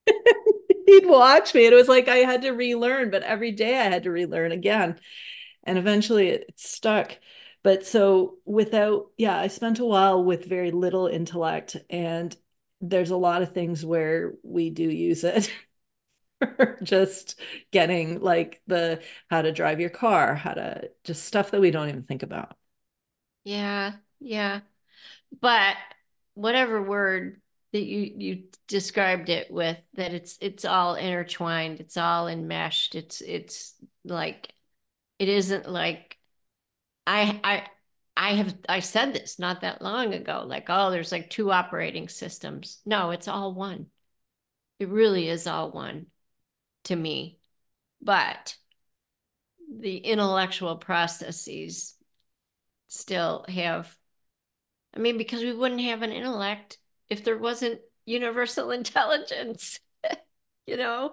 he'd 0.86 1.06
watch 1.06 1.54
me. 1.54 1.64
And 1.66 1.72
it 1.72 1.76
was 1.76 1.88
like 1.88 2.08
I 2.08 2.18
had 2.18 2.42
to 2.42 2.50
relearn, 2.50 3.10
but 3.10 3.22
every 3.22 3.52
day 3.52 3.78
I 3.78 3.84
had 3.84 4.04
to 4.04 4.10
relearn 4.10 4.52
again. 4.52 4.98
And 5.64 5.78
eventually 5.78 6.28
it, 6.28 6.46
it 6.48 6.60
stuck. 6.60 7.18
But 7.62 7.86
so 7.86 8.38
without, 8.44 9.06
yeah, 9.16 9.38
I 9.38 9.48
spent 9.48 9.78
a 9.78 9.84
while 9.84 10.22
with 10.24 10.44
very 10.44 10.70
little 10.70 11.06
intellect. 11.06 11.76
And 11.90 12.36
there's 12.88 13.10
a 13.10 13.16
lot 13.16 13.42
of 13.42 13.52
things 13.52 13.84
where 13.84 14.34
we 14.42 14.70
do 14.70 14.84
use 14.84 15.24
it. 15.24 15.52
just 16.82 17.40
getting 17.72 18.20
like 18.20 18.60
the 18.66 19.02
how 19.30 19.42
to 19.42 19.52
drive 19.52 19.80
your 19.80 19.90
car, 19.90 20.34
how 20.34 20.52
to 20.52 20.90
just 21.04 21.24
stuff 21.24 21.50
that 21.50 21.60
we 21.60 21.70
don't 21.70 21.88
even 21.88 22.02
think 22.02 22.22
about. 22.22 22.56
Yeah, 23.44 23.92
yeah. 24.20 24.60
But 25.40 25.76
whatever 26.34 26.82
word 26.82 27.40
that 27.72 27.84
you 27.84 28.14
you 28.16 28.44
described 28.68 29.28
it 29.28 29.50
with 29.50 29.78
that 29.94 30.12
it's 30.12 30.38
it's 30.40 30.64
all 30.64 30.94
intertwined 30.94 31.80
it's 31.80 31.96
all 31.96 32.28
enmeshed 32.28 32.94
it's 32.94 33.20
it's 33.20 33.74
like 34.04 34.52
it 35.18 35.28
isn't 35.28 35.68
like 35.68 36.18
i 37.06 37.40
i 37.42 37.66
i 38.16 38.34
have 38.34 38.54
i 38.68 38.80
said 38.80 39.12
this 39.12 39.38
not 39.38 39.60
that 39.60 39.82
long 39.82 40.14
ago 40.14 40.44
like 40.46 40.66
oh 40.68 40.90
there's 40.90 41.12
like 41.12 41.30
two 41.30 41.50
operating 41.52 42.08
systems. 42.08 42.80
No 42.86 43.10
it's 43.10 43.28
all 43.28 43.54
one. 43.54 43.86
It 44.78 44.88
really 44.88 45.28
is 45.28 45.46
all 45.46 45.70
one 45.70 46.06
to 46.84 46.96
me. 46.96 47.38
But 48.02 48.56
the 49.80 49.96
intellectual 49.98 50.76
processes 50.76 51.94
still 52.88 53.44
have 53.48 53.94
i 54.94 54.98
mean 55.00 55.18
because 55.18 55.42
we 55.42 55.52
wouldn't 55.52 55.80
have 55.80 56.02
an 56.02 56.12
intellect 56.12 56.78
if 57.10 57.24
there 57.24 57.36
wasn't 57.36 57.80
universal 58.04 58.70
intelligence, 58.80 59.80
you 60.66 60.76
know? 60.76 61.12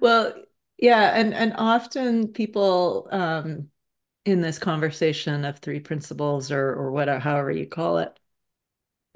Well, 0.00 0.34
yeah, 0.78 1.12
and 1.18 1.34
and 1.34 1.54
often 1.56 2.28
people 2.28 3.08
um 3.10 3.70
in 4.24 4.40
this 4.40 4.58
conversation 4.58 5.44
of 5.44 5.58
three 5.58 5.80
principles 5.80 6.50
or 6.50 6.72
or 6.74 6.90
whatever 6.92 7.20
however 7.20 7.50
you 7.50 7.66
call 7.66 7.98
it 7.98 8.18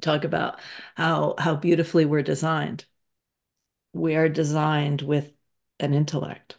talk 0.02 0.25
about 0.25 0.61
how 0.96 1.34
how 1.38 1.56
beautifully 1.56 2.04
we're 2.04 2.23
designed. 2.23 2.84
We 3.94 4.14
are 4.16 4.28
designed 4.28 5.00
with 5.02 5.32
an 5.80 5.94
intellect. 5.94 6.58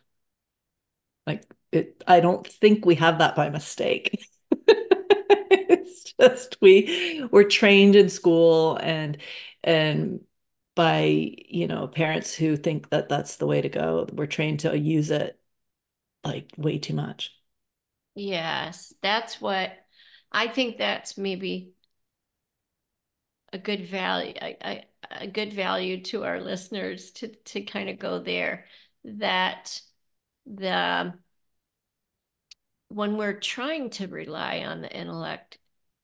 Like 1.28 1.44
it 1.72 2.04
I 2.08 2.20
don't 2.20 2.46
think 2.48 2.86
we 2.86 2.96
have 2.96 3.20
that 3.20 3.36
by 3.36 3.50
mistake. 3.50 4.26
it's 4.52 6.14
just 6.20 6.58
we 6.62 7.28
were 7.32 7.44
trained 7.44 7.96
in 7.96 8.10
school 8.10 8.78
and 8.78 9.18
and 9.64 10.22
by 10.76 11.04
you 11.48 11.68
know 11.68 11.88
parents 11.88 12.34
who 12.36 12.58
think 12.58 12.90
that 12.90 13.10
that's 13.10 13.38
the 13.38 13.48
way 13.48 13.62
to 13.62 13.70
go 13.70 14.08
we're 14.14 14.26
trained 14.28 14.62
to 14.62 14.78
use 14.78 15.10
it 15.12 15.40
like 16.26 16.52
way 16.58 16.80
too 16.80 16.94
much 16.96 17.34
yes 18.16 18.94
that's 19.02 19.40
what 19.40 19.72
i 20.32 20.48
think 20.48 20.78
that's 20.78 21.18
maybe 21.18 21.72
a 23.54 23.58
good 23.58 23.86
value 23.86 24.34
a, 24.42 24.86
a 25.12 25.28
good 25.28 25.54
value 25.54 26.02
to 26.02 26.24
our 26.24 26.42
listeners 26.42 27.12
to 27.12 27.28
to 27.44 27.62
kind 27.62 27.90
of 27.90 28.00
go 28.00 28.20
there 28.20 28.66
that 29.04 29.80
the 30.46 31.14
when 32.90 33.18
we're 33.18 33.40
trying 33.40 33.90
to 33.92 34.08
rely 34.08 34.64
on 34.66 34.82
the 34.82 34.90
intellect, 34.92 35.58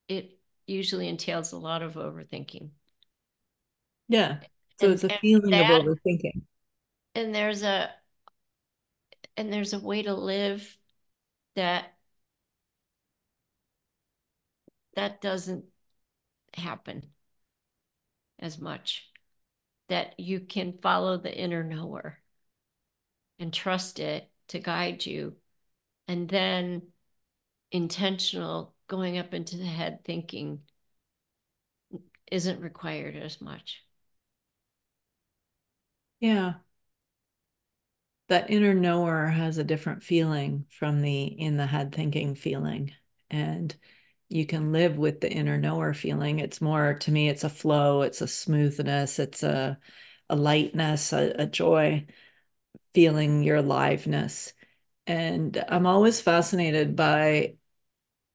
it 0.07 0.37
usually 0.67 1.07
entails 1.07 1.51
a 1.51 1.57
lot 1.57 1.81
of 1.81 1.93
overthinking. 1.93 2.69
Yeah. 4.07 4.39
So 4.79 4.87
and, 4.87 4.93
it's 4.93 5.03
a 5.03 5.17
feeling 5.19 5.51
that, 5.51 5.81
of 5.81 5.85
overthinking. 5.85 6.41
And 7.15 7.33
there's 7.33 7.63
a 7.63 7.89
and 9.37 9.53
there's 9.53 9.73
a 9.73 9.79
way 9.79 10.01
to 10.01 10.13
live 10.13 10.77
that 11.55 11.93
that 14.95 15.21
doesn't 15.21 15.65
happen 16.53 17.03
as 18.39 18.59
much 18.59 19.07
that 19.89 20.19
you 20.19 20.39
can 20.39 20.77
follow 20.81 21.17
the 21.17 21.35
inner 21.35 21.63
knower 21.63 22.17
and 23.39 23.53
trust 23.53 23.99
it 23.99 24.29
to 24.47 24.59
guide 24.59 25.05
you 25.05 25.35
and 26.07 26.27
then 26.29 26.81
intentional 27.71 28.73
going 28.87 29.17
up 29.17 29.33
into 29.33 29.57
the 29.57 29.65
head 29.65 29.99
thinking 30.03 30.59
isn't 32.31 32.61
required 32.61 33.15
as 33.15 33.41
much. 33.41 33.81
Yeah. 36.19 36.53
That 38.29 38.49
inner 38.49 38.73
knower 38.73 39.27
has 39.27 39.57
a 39.57 39.63
different 39.63 40.03
feeling 40.03 40.65
from 40.69 41.01
the 41.01 41.23
in 41.23 41.57
the 41.57 41.65
head 41.65 41.93
thinking 41.93 42.35
feeling. 42.35 42.93
And 43.29 43.75
you 44.31 44.45
can 44.45 44.71
live 44.71 44.97
with 44.97 45.21
the 45.21 45.31
inner 45.31 45.57
knower 45.57 45.93
feeling. 45.93 46.39
It's 46.39 46.61
more, 46.61 46.95
to 46.95 47.11
me, 47.11 47.29
it's 47.29 47.43
a 47.43 47.49
flow, 47.49 48.01
it's 48.03 48.21
a 48.21 48.27
smoothness, 48.27 49.19
it's 49.19 49.43
a, 49.43 49.79
a 50.29 50.35
lightness, 50.35 51.13
a, 51.13 51.33
a 51.39 51.45
joy, 51.47 52.07
feeling 52.93 53.43
your 53.43 53.57
aliveness. 53.57 54.53
And 55.07 55.63
I'm 55.69 55.87
always 55.87 56.21
fascinated 56.21 56.95
by 56.95 57.55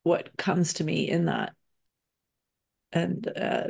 what 0.05 0.37
comes 0.37 0.75
to 0.75 0.85
me 0.85 1.09
in 1.11 1.27
that 1.27 1.55
and 2.93 3.27
uh, 3.37 3.69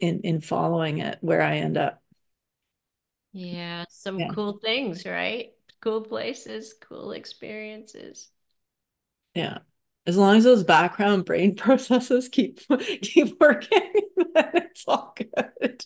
in 0.00 0.20
in 0.22 0.40
following 0.40 0.98
it 0.98 1.18
where 1.22 1.42
I 1.42 1.58
end 1.58 1.78
up. 1.78 2.02
Yeah, 3.32 3.84
some 3.88 4.22
yeah. 4.22 4.26
cool 4.26 4.58
things, 4.58 5.04
right? 5.06 5.52
Cool 5.80 6.00
places, 6.02 6.74
cool 6.74 7.12
experiences. 7.12 8.30
Yeah. 9.34 9.58
As 10.06 10.16
long 10.16 10.36
as 10.36 10.44
those 10.44 10.62
background 10.62 11.24
brain 11.24 11.56
processes 11.56 12.28
keep 12.28 12.60
keep 13.02 13.40
working, 13.40 13.92
then 14.34 14.50
it's 14.54 14.84
all 14.86 15.14
good. 15.16 15.84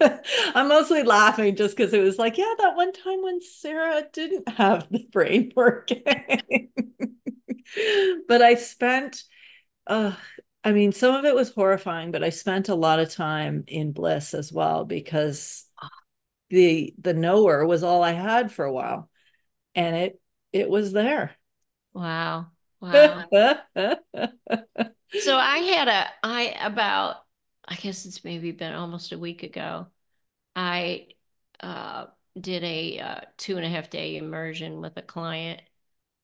I'm 0.54 0.68
mostly 0.68 1.02
laughing 1.02 1.56
just 1.56 1.76
because 1.76 1.92
it 1.92 2.02
was 2.02 2.18
like, 2.18 2.38
yeah, 2.38 2.52
that 2.58 2.76
one 2.76 2.92
time 2.92 3.22
when 3.22 3.40
Sara 3.40 4.04
didn't 4.12 4.48
have 4.48 4.88
the 4.90 5.06
brain 5.12 5.52
working. 5.54 6.02
but 8.28 8.42
I 8.42 8.54
spent, 8.54 9.22
uh, 9.86 10.12
I 10.64 10.72
mean, 10.72 10.92
some 10.92 11.14
of 11.14 11.24
it 11.24 11.34
was 11.34 11.50
horrifying, 11.50 12.10
but 12.12 12.22
I 12.24 12.30
spent 12.30 12.68
a 12.68 12.74
lot 12.74 13.00
of 13.00 13.12
time 13.12 13.64
in 13.66 13.92
bliss 13.92 14.34
as 14.34 14.52
well 14.52 14.84
because 14.84 15.66
the 16.50 16.94
the 16.98 17.14
knower 17.14 17.66
was 17.66 17.82
all 17.82 18.02
I 18.02 18.12
had 18.12 18.52
for 18.52 18.64
a 18.64 18.72
while, 18.72 19.08
and 19.74 19.96
it 19.96 20.20
it 20.52 20.68
was 20.68 20.92
there. 20.92 21.34
Wow. 21.94 22.51
Wow. 22.82 23.24
So 25.14 25.36
I 25.36 25.58
had 25.58 25.88
a 25.88 26.08
I 26.22 26.54
about 26.60 27.16
I 27.66 27.76
guess 27.76 28.06
it's 28.06 28.24
maybe 28.24 28.50
been 28.52 28.72
almost 28.74 29.12
a 29.12 29.18
week 29.18 29.42
ago. 29.42 29.86
I 30.56 31.08
uh, 31.60 32.06
did 32.38 32.64
a 32.64 32.98
uh, 32.98 33.20
two 33.36 33.56
and 33.56 33.64
a 33.64 33.68
half 33.68 33.90
day 33.90 34.16
immersion 34.16 34.80
with 34.80 34.96
a 34.96 35.02
client, 35.02 35.62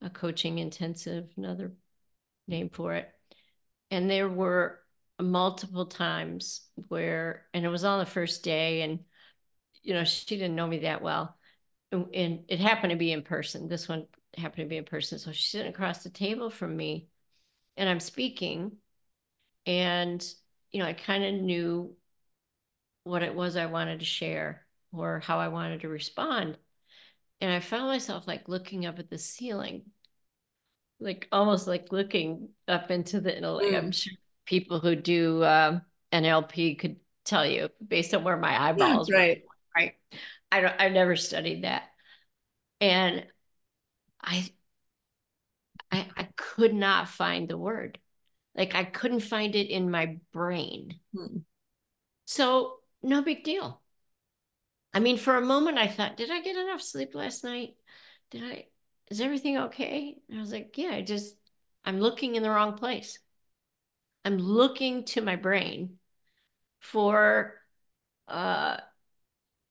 a 0.02 0.10
coaching 0.10 0.58
intensive, 0.58 1.28
another 1.36 1.74
name 2.48 2.70
for 2.70 2.94
it. 2.94 3.08
And 3.90 4.10
there 4.10 4.28
were 4.28 4.80
multiple 5.20 5.86
times 5.86 6.62
where, 6.88 7.46
and 7.54 7.64
it 7.64 7.68
was 7.68 7.84
on 7.84 8.00
the 8.00 8.06
first 8.06 8.42
day, 8.42 8.82
and 8.82 9.00
you 9.82 9.94
know, 9.94 10.04
she 10.04 10.36
didn't 10.36 10.56
know 10.56 10.66
me 10.66 10.80
that 10.80 11.02
well. 11.02 11.36
And, 11.92 12.14
and 12.14 12.44
it 12.48 12.60
happened 12.60 12.90
to 12.90 12.96
be 12.96 13.12
in 13.12 13.22
person. 13.22 13.68
This 13.68 13.88
one 13.88 14.06
happened 14.36 14.64
to 14.64 14.68
be 14.68 14.78
a 14.78 14.82
person. 14.82 15.18
So 15.18 15.32
she's 15.32 15.50
sitting 15.50 15.70
across 15.70 16.02
the 16.02 16.10
table 16.10 16.50
from 16.50 16.76
me 16.76 17.08
and 17.76 17.88
I'm 17.88 18.00
speaking. 18.00 18.72
And, 19.66 20.24
you 20.72 20.80
know, 20.80 20.86
I 20.86 20.92
kind 20.92 21.24
of 21.24 21.34
knew 21.42 21.94
what 23.04 23.22
it 23.22 23.34
was 23.34 23.56
I 23.56 23.66
wanted 23.66 24.00
to 24.00 24.04
share 24.04 24.66
or 24.92 25.20
how 25.20 25.38
I 25.38 25.48
wanted 25.48 25.80
to 25.80 25.88
respond. 25.88 26.58
And 27.40 27.52
I 27.52 27.60
found 27.60 27.86
myself 27.86 28.26
like 28.26 28.48
looking 28.48 28.86
up 28.86 28.98
at 28.98 29.10
the 29.10 29.18
ceiling, 29.18 29.82
like 31.00 31.28
almost 31.30 31.66
like 31.66 31.92
looking 31.92 32.48
up 32.66 32.90
into 32.90 33.20
the, 33.20 33.40
like, 33.40 33.74
I'm 33.74 33.92
sure 33.92 34.14
people 34.44 34.80
who 34.80 34.96
do 34.96 35.44
um, 35.44 35.82
NLP 36.12 36.78
could 36.78 36.96
tell 37.24 37.46
you 37.46 37.68
based 37.86 38.14
on 38.14 38.24
where 38.24 38.36
my 38.36 38.60
eyeballs 38.68 39.10
right. 39.10 39.42
were. 39.44 39.80
Right. 39.80 39.94
I 40.50 40.60
don't, 40.60 40.74
I've 40.78 40.92
never 40.92 41.14
studied 41.14 41.64
that. 41.64 41.82
And 42.80 43.26
I, 44.22 44.50
I, 45.90 46.08
I 46.16 46.28
could 46.36 46.74
not 46.74 47.08
find 47.08 47.48
the 47.48 47.58
word. 47.58 47.98
Like 48.54 48.74
I 48.74 48.84
couldn't 48.84 49.20
find 49.20 49.54
it 49.54 49.70
in 49.70 49.90
my 49.90 50.18
brain. 50.32 50.98
Hmm. 51.14 51.38
So 52.26 52.78
no 53.02 53.22
big 53.22 53.44
deal. 53.44 53.80
I 54.92 55.00
mean, 55.00 55.16
for 55.16 55.36
a 55.36 55.40
moment 55.40 55.78
I 55.78 55.86
thought, 55.86 56.16
did 56.16 56.30
I 56.30 56.40
get 56.40 56.56
enough 56.56 56.82
sleep 56.82 57.14
last 57.14 57.44
night? 57.44 57.76
Did 58.30 58.42
I, 58.44 58.66
is 59.10 59.20
everything 59.20 59.58
okay? 59.58 60.16
And 60.28 60.38
I 60.38 60.40
was 60.40 60.52
like, 60.52 60.76
yeah, 60.76 60.90
I 60.90 61.02
just, 61.02 61.36
I'm 61.84 62.00
looking 62.00 62.34
in 62.34 62.42
the 62.42 62.50
wrong 62.50 62.74
place. 62.74 63.18
I'm 64.24 64.38
looking 64.38 65.04
to 65.06 65.20
my 65.22 65.36
brain 65.36 65.98
for, 66.80 67.54
uh, 68.26 68.78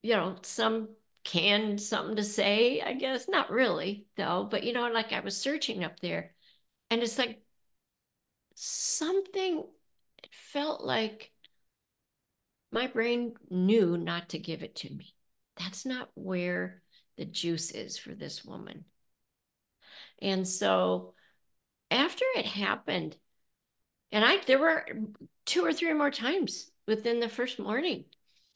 you 0.01 0.15
know, 0.15 0.37
some 0.43 0.89
canned 1.27 1.81
something 1.81 2.15
to 2.15 2.23
say, 2.23 2.81
I 2.81 2.93
guess. 2.93 3.27
Not 3.27 3.51
really, 3.51 4.07
though. 4.15 4.47
But, 4.49 4.63
you 4.63 4.71
know, 4.73 4.87
like 4.89 5.11
I 5.11 5.19
was 5.19 5.35
searching 5.39 5.83
up 5.83 5.99
there 5.99 6.33
and 6.89 7.03
it's 7.03 7.17
like 7.17 7.41
something, 8.55 9.63
it 10.23 10.29
felt 10.31 10.83
like 10.83 11.31
my 12.71 12.87
brain 12.87 13.35
knew 13.49 13.97
not 13.97 14.29
to 14.29 14.39
give 14.39 14.63
it 14.63 14.75
to 14.77 14.93
me. 14.93 15.13
That's 15.57 15.85
not 15.85 16.09
where 16.15 16.81
the 17.17 17.25
juice 17.25 17.71
is 17.71 17.97
for 17.97 18.15
this 18.15 18.45
woman. 18.45 18.85
And 20.21 20.47
so 20.47 21.13
after 21.91 22.25
it 22.37 22.45
happened, 22.45 23.17
and 24.13 24.23
I 24.23 24.37
there 24.45 24.59
were 24.59 24.85
two 25.45 25.65
or 25.65 25.73
three 25.73 25.93
more 25.93 26.11
times 26.11 26.71
within 26.87 27.19
the 27.19 27.27
first 27.27 27.59
morning 27.59 28.05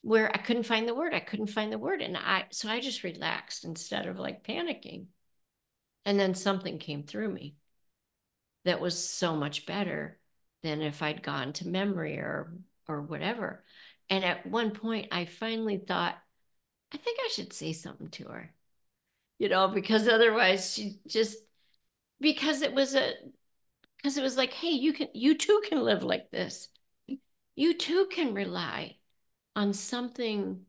where 0.02 0.32
I 0.34 0.38
couldn't 0.38 0.64
find 0.64 0.88
the 0.88 0.96
word. 0.96 1.14
I 1.14 1.20
couldn't 1.20 1.48
find 1.48 1.72
the 1.72 1.78
word. 1.78 2.02
And 2.02 2.18
I 2.18 2.46
so 2.52 2.70
I 2.70 2.80
just 2.80 3.04
relaxed 3.04 3.66
instead 3.66 4.08
of 4.08 4.20
like 4.20 4.44
panicking. 4.44 5.06
And 6.06 6.20
then 6.20 6.34
something 6.34 6.80
came 6.80 7.04
through 7.04 7.32
me 7.32 7.56
that 8.66 8.82
was 8.82 9.08
so 9.08 9.36
much 9.36 9.66
better 9.66 10.20
than 10.64 10.82
if 10.82 11.02
I'd 11.02 11.24
gone 11.24 11.54
to 11.54 11.68
memory 11.68 12.18
or 12.18 12.54
or 12.88 13.02
whatever. 13.02 13.64
And 14.10 14.26
at 14.26 14.46
one 14.46 14.72
point, 14.72 15.08
I 15.12 15.26
finally 15.26 15.78
thought, 15.78 16.16
I 16.94 16.98
think 16.98 17.20
I 17.24 17.30
should 17.30 17.54
say 17.54 17.72
something 17.74 18.10
to 18.10 18.26
her, 18.26 18.54
you 19.40 19.48
know, 19.48 19.70
because 19.70 20.08
otherwise 20.08 20.74
she 20.74 21.00
just, 21.08 21.38
because 22.20 22.62
it 22.62 22.74
was 22.74 22.94
a, 22.96 23.14
because 23.98 24.18
it 24.18 24.24
was 24.24 24.36
like, 24.36 24.52
hey, 24.52 24.72
you 24.72 24.92
can, 24.94 25.08
you 25.14 25.38
too 25.38 25.62
can 25.70 25.82
live 25.84 26.04
like 26.04 26.30
this. 26.32 26.68
You 27.56 27.78
too 27.78 28.08
can 28.12 28.34
rely 28.34 28.98
on 29.56 29.74
something 29.74 30.66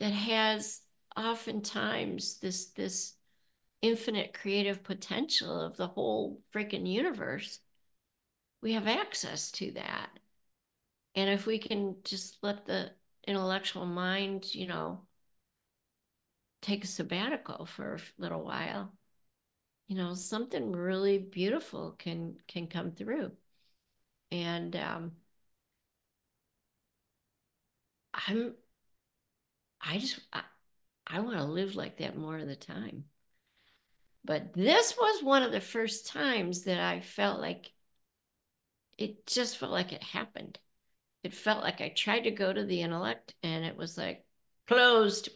that 0.00 0.12
has 0.12 0.80
oftentimes 1.16 2.38
this, 2.38 2.66
this 2.70 3.14
infinite 3.82 4.32
creative 4.32 4.82
potential 4.82 5.60
of 5.60 5.76
the 5.76 5.86
whole 5.86 6.40
freaking 6.54 6.86
universe. 6.86 7.60
We 8.62 8.72
have 8.72 8.86
access 8.86 9.50
to 9.52 9.72
that. 9.72 10.10
And 11.14 11.28
if 11.28 11.46
we 11.46 11.58
can 11.58 11.96
just 12.04 12.38
let 12.42 12.66
the 12.66 12.90
intellectual 13.26 13.86
mind, 13.86 14.54
you 14.54 14.66
know, 14.66 15.02
take 16.62 16.84
a 16.84 16.88
sabbatical 16.88 17.66
for 17.66 17.94
a 17.94 18.22
little 18.22 18.44
while, 18.44 18.92
you 19.88 19.96
know, 19.96 20.14
something 20.14 20.72
really 20.72 21.18
beautiful 21.18 21.92
can 21.98 22.36
can 22.48 22.66
come 22.66 22.92
through. 22.92 23.32
And 24.30 24.74
um, 24.76 25.12
I'm, 28.26 28.54
I 29.80 29.98
just, 29.98 30.20
I, 30.32 30.42
I 31.06 31.20
want 31.20 31.36
to 31.38 31.44
live 31.44 31.76
like 31.76 31.98
that 31.98 32.16
more 32.16 32.38
of 32.38 32.46
the 32.46 32.56
time. 32.56 33.04
But 34.24 34.52
this 34.54 34.96
was 34.96 35.22
one 35.22 35.42
of 35.42 35.52
the 35.52 35.60
first 35.60 36.06
times 36.06 36.62
that 36.64 36.78
I 36.80 37.00
felt 37.00 37.40
like 37.40 37.72
it 38.98 39.26
just 39.26 39.56
felt 39.58 39.72
like 39.72 39.92
it 39.92 40.02
happened 40.02 40.58
it 41.22 41.34
felt 41.34 41.62
like 41.62 41.80
I 41.80 41.88
tried 41.90 42.20
to 42.22 42.30
go 42.30 42.52
to 42.52 42.64
the 42.64 42.82
intellect 42.82 43.34
and 43.42 43.64
it 43.64 43.76
was 43.76 43.96
like 43.96 44.24
closed. 44.66 45.28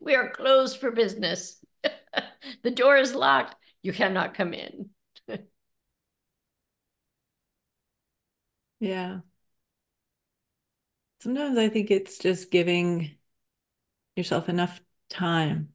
We 0.00 0.14
are 0.14 0.30
closed 0.30 0.78
for 0.78 0.90
business. 0.90 1.64
the 2.62 2.70
door 2.70 2.96
is 2.96 3.14
locked. 3.14 3.56
You 3.82 3.92
cannot 3.92 4.34
come 4.34 4.52
in. 4.54 4.90
yeah. 8.80 9.20
Sometimes 11.22 11.56
I 11.56 11.68
think 11.68 11.92
it's 11.92 12.18
just 12.18 12.50
giving 12.50 13.12
yourself 14.16 14.48
enough 14.48 14.80
time 15.08 15.72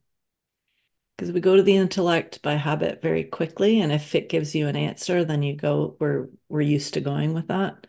because 1.16 1.32
we 1.32 1.40
go 1.40 1.56
to 1.56 1.62
the 1.62 1.76
intellect 1.76 2.42
by 2.42 2.54
habit 2.54 3.00
very 3.00 3.24
quickly 3.24 3.80
and 3.80 3.90
if 3.90 4.14
it 4.14 4.28
gives 4.28 4.54
you 4.54 4.68
an 4.68 4.76
answer 4.76 5.24
then 5.24 5.42
you 5.42 5.56
go 5.56 5.96
we're 6.00 6.28
we're 6.50 6.60
used 6.60 6.92
to 6.94 7.00
going 7.00 7.32
with 7.32 7.48
that. 7.48 7.86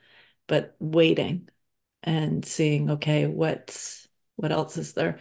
But 0.48 0.78
waiting 0.80 1.50
and 2.02 2.46
seeing 2.46 2.92
okay 2.92 3.28
what's 3.28 4.08
what 4.38 4.54
else 4.54 4.78
is 4.78 4.94
there? 4.94 5.20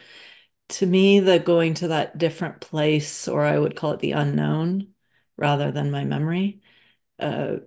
To 0.70 0.86
me 0.86 1.20
the 1.20 1.40
going 1.40 1.74
to 1.74 1.88
that 1.88 2.18
different 2.18 2.60
place 2.60 3.26
or 3.28 3.44
i 3.44 3.58
would 3.58 3.76
call 3.76 3.92
it 3.92 4.00
the 4.00 4.12
unknown 4.12 4.94
rather 5.36 5.72
than 5.72 5.90
my 5.90 6.04
memory 6.04 6.62
uh, 7.18 7.58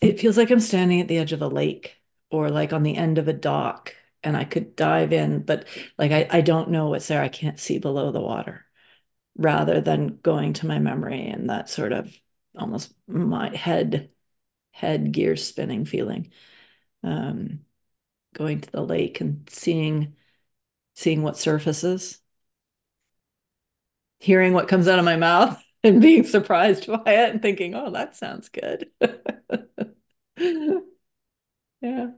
it 0.00 0.20
feels 0.20 0.36
like 0.38 0.50
i'm 0.50 0.60
standing 0.60 1.00
at 1.00 1.08
the 1.08 1.18
edge 1.18 1.32
of 1.32 1.42
a 1.42 1.48
lake 1.48 1.96
or 2.30 2.50
like 2.50 2.72
on 2.72 2.82
the 2.84 2.96
end 2.96 3.18
of 3.18 3.28
a 3.28 3.32
dock 3.34 3.94
and 4.22 4.36
i 4.36 4.44
could 4.44 4.76
dive 4.76 5.12
in 5.12 5.42
but 5.42 5.66
like 5.98 6.12
i, 6.12 6.26
I 6.30 6.40
don't 6.40 6.70
know 6.70 6.88
what's 6.88 7.08
there. 7.08 7.22
I 7.22 7.28
can't 7.28 7.58
see 7.60 7.78
below 7.78 8.12
the 8.12 8.20
water 8.20 8.66
rather 9.36 9.80
than 9.80 10.18
going 10.22 10.54
to 10.54 10.66
my 10.66 10.78
memory 10.78 11.26
and 11.28 11.50
that 11.50 11.70
sort 11.70 11.92
of 11.92 12.14
almost 12.58 12.92
my 13.08 13.54
head 13.56 14.10
head 14.72 15.12
gear 15.12 15.36
spinning 15.36 15.84
feeling. 15.86 16.32
Um 17.04 17.60
going 18.34 18.60
to 18.62 18.70
the 18.72 18.82
lake 18.82 19.20
and 19.22 19.48
seeing 19.50 20.16
seeing 20.94 21.22
what 21.22 21.38
surfaces 21.38 22.20
hearing 24.18 24.52
what 24.52 24.68
comes 24.68 24.88
out 24.88 24.98
of 24.98 25.04
my 25.04 25.16
mouth 25.16 25.62
and 25.84 26.00
being 26.02 26.24
surprised 26.24 26.86
by 26.86 27.12
it 27.12 27.30
and 27.30 27.42
thinking 27.42 27.74
oh 27.74 27.90
that 27.90 28.16
sounds 28.16 28.48
good. 28.48 28.90
Yeah. 30.36 30.80
yeah 31.80 32.10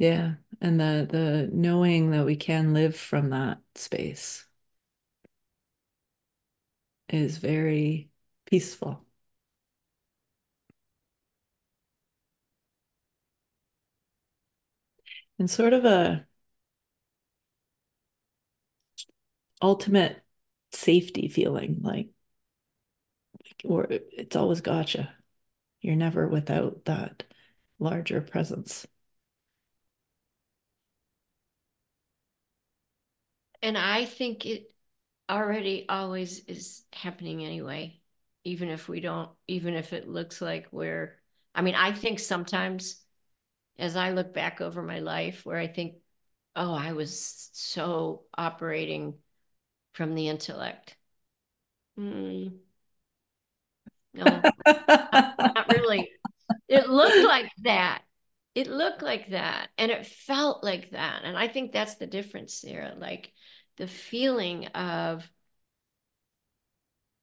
Yeah. 0.00 0.36
And 0.60 0.80
the 0.80 1.06
the 1.10 1.48
knowing 1.52 2.10
that 2.10 2.24
we 2.26 2.34
can 2.36 2.72
live 2.74 2.96
from 2.96 3.30
that 3.30 3.60
space 3.76 4.46
is 7.08 7.36
very 7.38 8.10
peaceful. 8.46 9.04
And 15.38 15.50
sort 15.50 15.72
of 15.72 15.84
a 15.84 16.26
ultimate 19.62 20.22
safety 20.72 21.28
feeling 21.28 21.78
like 21.82 22.10
or 23.64 23.86
it's 23.90 24.36
always 24.36 24.60
gotcha. 24.60 25.14
You're 25.80 25.96
never 25.96 26.28
without 26.28 26.84
that 26.86 27.24
larger 27.78 28.20
presence. 28.20 28.86
And 33.62 33.76
I 33.76 34.04
think 34.04 34.46
it 34.46 34.70
already 35.28 35.86
always 35.88 36.40
is 36.46 36.84
happening 36.92 37.44
anyway, 37.44 38.00
even 38.44 38.68
if 38.68 38.88
we 38.88 39.00
don't, 39.00 39.30
even 39.48 39.74
if 39.74 39.92
it 39.92 40.08
looks 40.08 40.40
like 40.40 40.68
we're, 40.72 41.18
I 41.54 41.62
mean, 41.62 41.74
I 41.74 41.92
think 41.92 42.18
sometimes 42.18 42.96
as 43.78 43.96
I 43.96 44.10
look 44.12 44.34
back 44.34 44.60
over 44.60 44.82
my 44.82 45.00
life 45.00 45.46
where 45.46 45.58
I 45.58 45.66
think, 45.68 45.96
oh, 46.56 46.74
I 46.74 46.92
was 46.92 47.50
so 47.52 48.24
operating 48.36 49.14
from 49.94 50.14
the 50.14 50.28
intellect. 50.28 50.96
Mm, 51.98 52.60
no, 54.14 54.42
not 54.66 55.68
really. 55.68 56.10
It 56.68 56.88
looked 56.88 57.22
like 57.24 57.50
that. 57.64 58.02
It 58.54 58.66
looked 58.66 59.02
like 59.02 59.30
that. 59.30 59.68
And 59.78 59.90
it 59.90 60.06
felt 60.06 60.64
like 60.64 60.90
that. 60.90 61.22
And 61.24 61.36
I 61.36 61.48
think 61.48 61.72
that's 61.72 61.96
the 61.96 62.06
difference 62.06 62.60
there. 62.60 62.94
Like 62.96 63.32
the 63.76 63.86
feeling 63.86 64.66
of 64.68 65.30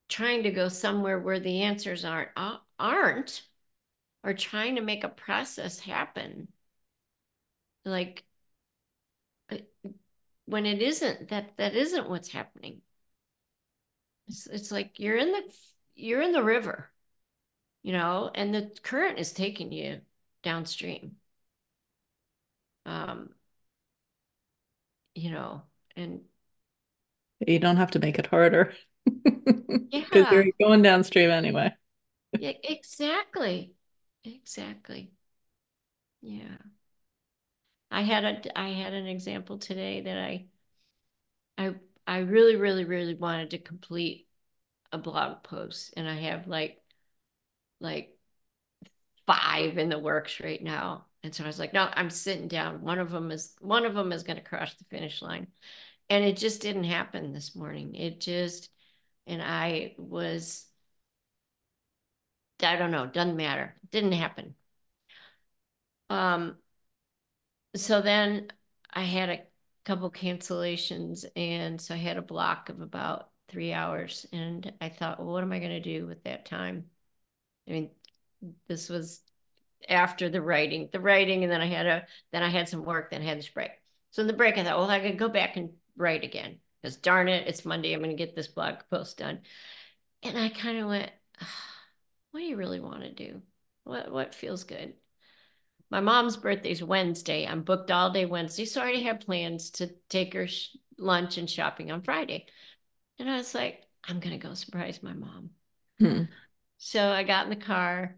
trying 0.10 0.44
to 0.44 0.52
go 0.52 0.70
somewhere 0.70 1.20
where 1.20 1.40
the 1.40 1.62
answers 1.62 2.06
aren't 2.06 2.30
aren't 2.80 3.44
or 4.24 4.34
trying 4.34 4.76
to 4.76 4.82
make 4.82 5.04
a 5.04 5.10
process 5.10 5.80
happen 5.80 6.48
like 7.86 8.24
uh, 9.52 9.58
when 10.46 10.66
it 10.66 10.82
isn't 10.82 11.30
that 11.30 11.56
that 11.58 11.76
isn't 11.76 12.10
what's 12.10 12.30
happening 12.30 12.82
it's, 14.28 14.48
it's 14.48 14.72
like 14.72 15.00
you're 15.00 15.18
in 15.18 15.32
the 15.32 15.42
you're 15.96 16.22
in 16.22 16.32
the 16.32 16.44
river 16.44 16.90
you 17.84 17.92
know 17.94 18.32
and 18.34 18.54
the 18.54 18.72
current 18.84 19.20
is 19.20 19.32
taking 19.34 19.72
you 19.72 20.00
downstream. 20.44 21.18
Um 22.86 23.34
you 25.16 25.32
know 25.32 25.62
and 25.96 26.22
you 27.46 27.60
don't 27.60 27.78
have 27.78 27.92
to 27.92 28.00
make 28.00 28.20
it 28.20 28.28
harder. 28.28 28.74
Yeah. 29.92 30.04
because 30.10 30.26
you're 30.30 30.46
going 30.60 30.82
downstream 30.82 31.30
anyway. 31.30 31.72
Yeah 32.38 32.54
exactly. 32.64 33.76
Exactly. 34.24 35.12
Yeah. 36.22 36.58
I 37.92 38.02
had 38.04 38.24
a 38.24 38.58
i 38.60 38.70
had 38.70 38.94
an 38.94 39.08
example 39.08 39.58
today 39.58 40.00
that 40.02 40.18
i 40.18 40.48
i 41.58 41.74
i 42.08 42.18
really 42.20 42.56
really 42.56 42.84
really 42.86 43.14
wanted 43.14 43.52
to 43.52 43.58
complete 43.60 44.28
a 44.94 44.98
blog 45.00 45.44
post 45.44 45.94
and 45.98 46.08
i 46.10 46.16
have 46.16 46.48
like 46.48 46.82
like 47.80 48.17
five 49.28 49.78
in 49.78 49.90
the 49.90 50.00
works 50.00 50.40
right 50.40 50.64
now. 50.64 51.06
And 51.24 51.36
so 51.36 51.44
i 51.44 51.48
was 51.48 51.60
like 51.60 51.74
no 51.74 51.90
i'm 51.94 52.10
sitting 52.10 52.48
down. 52.48 52.82
One 52.82 53.00
of 53.00 53.12
them 53.12 53.32
is 53.32 53.56
one 53.60 53.86
of 53.86 53.94
them 53.96 54.12
is 54.12 54.24
going 54.24 54.38
to 54.38 54.44
cross 54.44 54.74
the 54.76 54.86
finish 54.86 55.22
line. 55.22 55.48
And 56.10 56.24
it 56.24 56.38
just 56.38 56.62
didn't 56.62 56.86
happen 56.86 57.34
this 57.34 57.56
morning. 57.56 57.96
It 57.96 58.22
just 58.22 58.70
and 59.28 59.42
i 59.42 59.96
was 59.98 60.66
i 62.64 62.76
don't 62.76 62.92
know 62.92 63.08
doesn't 63.08 63.36
matter. 63.38 63.76
Didn't 63.92 64.14
happen. 64.14 64.56
Um 66.10 66.58
so 67.76 68.02
then 68.02 68.48
i 68.94 69.04
had 69.04 69.30
a 69.30 69.44
couple 69.86 70.10
cancellations 70.12 71.26
and 71.36 71.80
so 71.80 71.94
i 71.94 71.98
had 71.98 72.18
a 72.18 72.22
block 72.22 72.70
of 72.70 72.82
about 72.82 73.30
three 73.48 73.72
hours 73.74 74.26
and 74.34 74.74
i 74.82 74.90
thought 74.90 75.20
well 75.20 75.34
what 75.34 75.44
am 75.44 75.52
i 75.54 75.60
going 75.60 75.72
to 75.72 75.80
do 75.80 76.06
with 76.08 76.24
that 76.24 76.46
time? 76.46 76.90
I 77.68 77.72
mean 77.74 77.92
this 78.68 78.90
was 78.90 79.22
after 79.90 80.30
the 80.30 80.42
writing 80.42 80.90
the 80.92 81.00
writing 81.00 81.44
and 81.44 81.52
then 81.52 81.62
i 81.62 81.68
had 81.68 81.86
a 81.86 82.06
then 82.32 82.44
i 82.44 82.50
had 82.50 82.68
some 82.68 82.84
work 82.84 83.12
then 83.12 83.22
I 83.22 83.26
had 83.26 83.38
this 83.38 83.50
break. 83.50 83.72
So 84.12 84.22
in 84.22 84.28
the 84.28 84.34
break 84.34 84.58
i 84.58 84.64
thought 84.64 84.78
well 84.78 84.90
i 84.90 85.00
could 85.00 85.20
go 85.20 85.30
back 85.30 85.58
and 85.58 85.72
write 85.96 86.24
again 86.24 86.58
because 86.82 86.98
darn 86.98 87.28
it 87.28 87.48
it's 87.48 87.66
monday 87.66 87.94
i'm 87.94 88.00
going 88.00 88.16
to 88.16 88.16
get 88.16 88.36
this 88.36 88.48
blog 88.48 88.76
post 88.90 89.18
done. 89.18 89.40
And 90.24 90.38
i 90.38 90.50
kind 90.50 90.80
of 90.80 90.88
went 90.88 91.12
what 92.32 92.40
do 92.42 92.46
you 92.46 92.58
really 92.58 92.80
want 92.80 93.02
to 93.02 93.12
do? 93.12 93.42
What 93.84 94.12
what 94.12 94.36
feels 94.36 94.64
good? 94.64 94.94
My 95.90 96.02
mom's 96.02 96.38
birthday's 96.38 96.84
wednesday 96.84 97.48
i'm 97.48 97.62
booked 97.62 97.92
all 97.92 98.12
day 98.12 98.26
wednesday 98.26 98.66
so 98.66 98.82
i 98.82 98.84
already 98.84 99.04
have 99.04 99.22
plans 99.22 99.70
to 99.72 99.90
take 100.10 100.34
her 100.34 100.48
sh- 100.48 100.76
lunch 100.98 101.38
and 101.38 101.50
shopping 101.50 101.92
on 101.92 102.02
friday. 102.02 102.48
And 103.20 103.30
i 103.30 103.38
was 103.38 103.56
like 103.56 103.84
i'm 104.04 104.20
going 104.20 104.38
to 104.38 104.48
go 104.48 104.54
surprise 104.54 105.02
my 105.02 105.14
mom. 105.14 105.52
Hmm. 106.00 106.24
so 106.78 107.10
i 107.10 107.24
got 107.24 107.46
in 107.46 107.50
the 107.50 107.66
car 107.66 108.18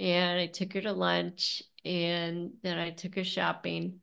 and 0.00 0.40
I 0.40 0.46
took 0.46 0.72
her 0.72 0.80
to 0.80 0.92
lunch 0.92 1.62
and 1.84 2.52
then 2.62 2.78
I 2.78 2.90
took 2.90 3.14
her 3.16 3.24
shopping 3.24 4.00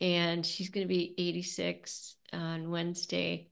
and 0.00 0.44
she's 0.44 0.68
going 0.68 0.86
to 0.86 0.94
be 0.94 1.14
86 1.16 2.16
on 2.34 2.70
Wednesday 2.70 3.48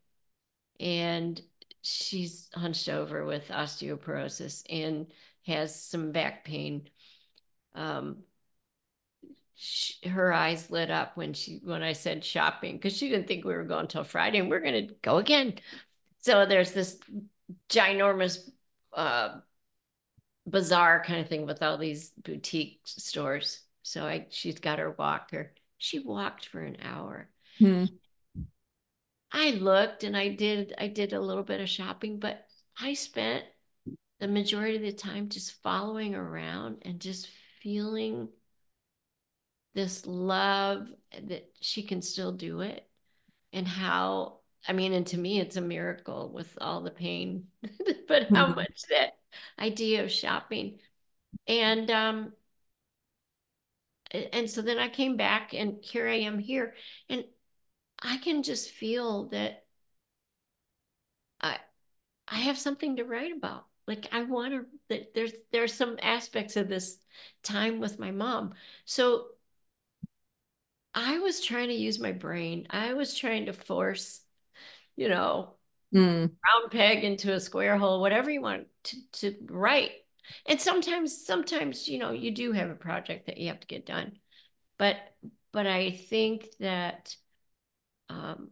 and 0.79 1.41
she's 1.81 2.51
hunched 2.53 2.91
over 2.91 3.25
with 3.25 3.49
osteoporosis 3.49 4.63
and 4.69 5.07
has 5.47 5.81
some 5.81 6.13
back 6.13 6.45
pain. 6.45 6.89
Um, 7.75 8.19
she, 9.55 10.07
her 10.11 10.35
eyes 10.35 10.71
lit 10.71 10.91
up 10.91 11.17
when 11.17 11.33
she 11.33 11.61
when 11.65 11.83
I 11.83 11.95
said 11.95 12.23
shopping 12.23 12.77
because 12.77 12.95
she 12.95 13.09
didn't 13.09 13.27
think 13.27 13.47
we 13.47 13.55
were 13.55 13.65
going 13.65 13.87
till 13.87 14.05
Friday 14.05 14.39
and 14.39 14.51
we're 14.51 14.61
going 14.61 14.89
to 14.89 14.95
go 15.01 15.17
again. 15.17 15.55
So 16.19 16.45
there's 16.45 16.73
this 16.73 16.99
ginormous 17.71 18.51
uh, 18.93 19.39
bazaar 20.47 21.03
kind 21.05 21.21
of 21.21 21.29
thing 21.29 21.47
with 21.47 21.63
all 21.63 21.79
these 21.79 22.11
boutique 22.11 22.81
stores. 22.85 23.61
So 23.83 24.05
I 24.05 24.27
she's 24.31 24.59
got 24.59 24.79
her 24.79 24.91
walker. 24.91 25.53
She 25.79 25.99
walked 25.99 26.47
for 26.47 26.61
an 26.61 26.79
hour. 26.83 27.29
Hmm. 27.59 27.85
I 29.33 29.51
looked 29.51 30.05
and 30.05 30.17
I 30.17 30.29
did 30.29 30.75
I 30.79 30.89
did 30.89 31.13
a 31.13 31.21
little 31.21 31.43
bit 31.43 31.61
of 31.61 31.69
shopping, 31.69 32.19
but 32.19 32.47
I 32.81 32.95
spent 32.95 33.45
the 34.19 34.29
majority 34.29 34.77
of 34.77 34.83
the 34.83 34.93
time 34.93 35.29
just 35.29 35.63
following 35.63 36.15
around 36.15 36.79
and 36.83 37.01
just 37.01 37.29
feeling 37.61 38.29
this 39.75 40.07
love 40.07 40.89
that 41.23 41.51
she 41.61 41.83
can 41.83 42.01
still 42.01 42.33
do 42.33 42.61
it 42.61 42.89
and 43.53 43.69
how 43.69 44.39
I 44.69 44.73
mean, 44.73 44.93
and 44.93 45.07
to 45.09 45.19
me, 45.19 45.39
it's 45.39 45.57
a 45.57 45.61
miracle 45.61 46.31
with 46.33 46.57
all 46.61 46.81
the 46.81 46.91
pain, 46.91 47.47
but 48.09 48.25
how 48.31 48.47
mm-hmm. 48.47 48.57
much 48.57 48.83
that 48.91 49.16
idea 49.59 50.05
of 50.05 50.11
shopping. 50.11 50.81
And 51.47 51.91
um 51.91 52.33
and 54.13 54.49
so 54.49 54.63
then 54.63 54.79
I 54.79 54.89
came 54.89 55.17
back 55.17 55.53
and 55.53 55.79
here 55.83 56.09
I 56.09 56.21
am 56.21 56.39
here 56.39 56.75
and 57.09 57.25
I 58.01 58.19
can 58.19 58.43
just 58.43 58.71
feel 58.71 59.27
that 59.31 59.65
I 61.41 61.59
I 62.29 62.37
have 62.37 62.59
something 62.59 62.97
to 62.97 63.05
write 63.05 63.33
about. 63.33 63.67
Like 63.87 64.09
I 64.13 64.23
want 64.25 64.55
to 64.55 64.67
that 64.89 65.15
there's 65.15 65.33
there's 65.53 65.75
some 65.75 65.99
aspects 66.03 66.57
of 66.57 66.69
this 66.69 66.99
time 67.43 67.81
with 67.81 67.99
my 67.99 68.11
mom. 68.13 68.55
So 68.87 69.29
I 70.95 71.19
was 71.19 71.41
trying 71.41 71.69
to 71.69 71.75
use 71.75 71.99
my 72.01 72.13
brain. 72.13 72.67
I 72.71 72.95
was 72.95 73.15
trying 73.17 73.47
to 73.47 73.53
force, 73.53 74.23
you 74.97 75.09
know, 75.09 75.56
mm. 75.95 76.31
round 76.31 76.71
peg 76.71 77.05
into 77.05 77.33
a 77.33 77.41
square 77.41 77.77
hole, 77.77 78.01
whatever 78.01 78.31
you 78.31 78.41
want 78.41 78.67
to, 78.85 78.97
to 79.13 79.35
write. 79.47 79.93
And 80.47 80.61
sometimes, 80.61 81.25
sometimes, 81.25 81.89
you 81.89 81.99
know, 81.99 82.11
you 82.13 82.31
do 82.31 82.53
have 82.53 82.71
a 82.71 82.75
project 82.75 83.27
that 83.27 83.39
you 83.39 83.49
have 83.49 83.61
to 83.61 83.67
get 83.67 83.87
done. 83.87 84.19
But 84.79 84.97
but 85.53 85.67
I 85.67 85.91
think 85.91 86.47
that 86.61 87.17
um, 88.09 88.51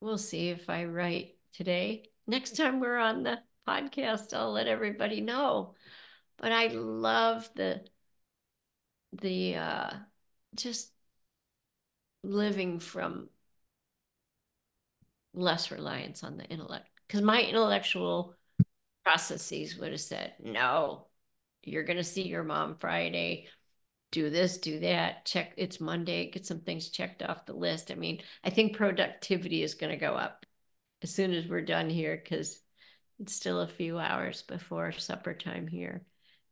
we'll 0.00 0.18
see 0.18 0.48
if 0.48 0.68
I 0.68 0.84
write 0.84 1.36
today. 1.52 2.10
Next 2.26 2.56
time 2.56 2.80
we're 2.80 2.98
on 2.98 3.22
the 3.22 3.38
podcast, 3.66 4.34
I'll 4.34 4.52
let 4.52 4.66
everybody 4.66 5.20
know. 5.20 5.74
But 6.38 6.52
I 6.52 6.68
love 6.68 7.48
the 7.54 7.84
the 9.12 9.56
uh, 9.56 9.90
just 10.54 10.92
living 12.22 12.78
from 12.78 13.28
less 15.38 15.70
reliance 15.70 16.24
on 16.24 16.36
the 16.36 16.44
intellect. 16.44 16.88
Because 17.06 17.22
my 17.22 17.40
intellectual 17.42 18.34
processes 19.04 19.78
would 19.78 19.92
have 19.92 20.00
said 20.00 20.34
no 20.42 21.06
you're 21.62 21.84
going 21.84 21.96
to 21.96 22.04
see 22.04 22.22
your 22.22 22.44
mom 22.44 22.76
friday. 22.76 23.46
Do 24.10 24.30
this 24.30 24.58
do 24.58 24.80
that. 24.80 25.26
Check 25.26 25.52
it's 25.56 25.80
monday. 25.80 26.30
Get 26.30 26.46
some 26.46 26.60
things 26.60 26.88
checked 26.88 27.22
off 27.22 27.46
the 27.46 27.52
list. 27.52 27.90
I 27.90 27.94
mean 27.94 28.20
i 28.42 28.50
think 28.50 28.76
productivity 28.76 29.62
is 29.62 29.74
going 29.74 29.90
to 29.90 29.98
go 29.98 30.14
up 30.14 30.46
as 31.02 31.14
soon 31.14 31.32
as 31.32 31.46
we're 31.46 31.62
done 31.62 31.88
here 31.90 32.20
because 32.22 32.60
it's 33.20 33.34
still 33.34 33.60
a 33.60 33.68
few 33.68 33.98
hours 33.98 34.42
before 34.42 34.92
supper 34.92 35.34
time 35.34 35.66
here. 35.66 36.02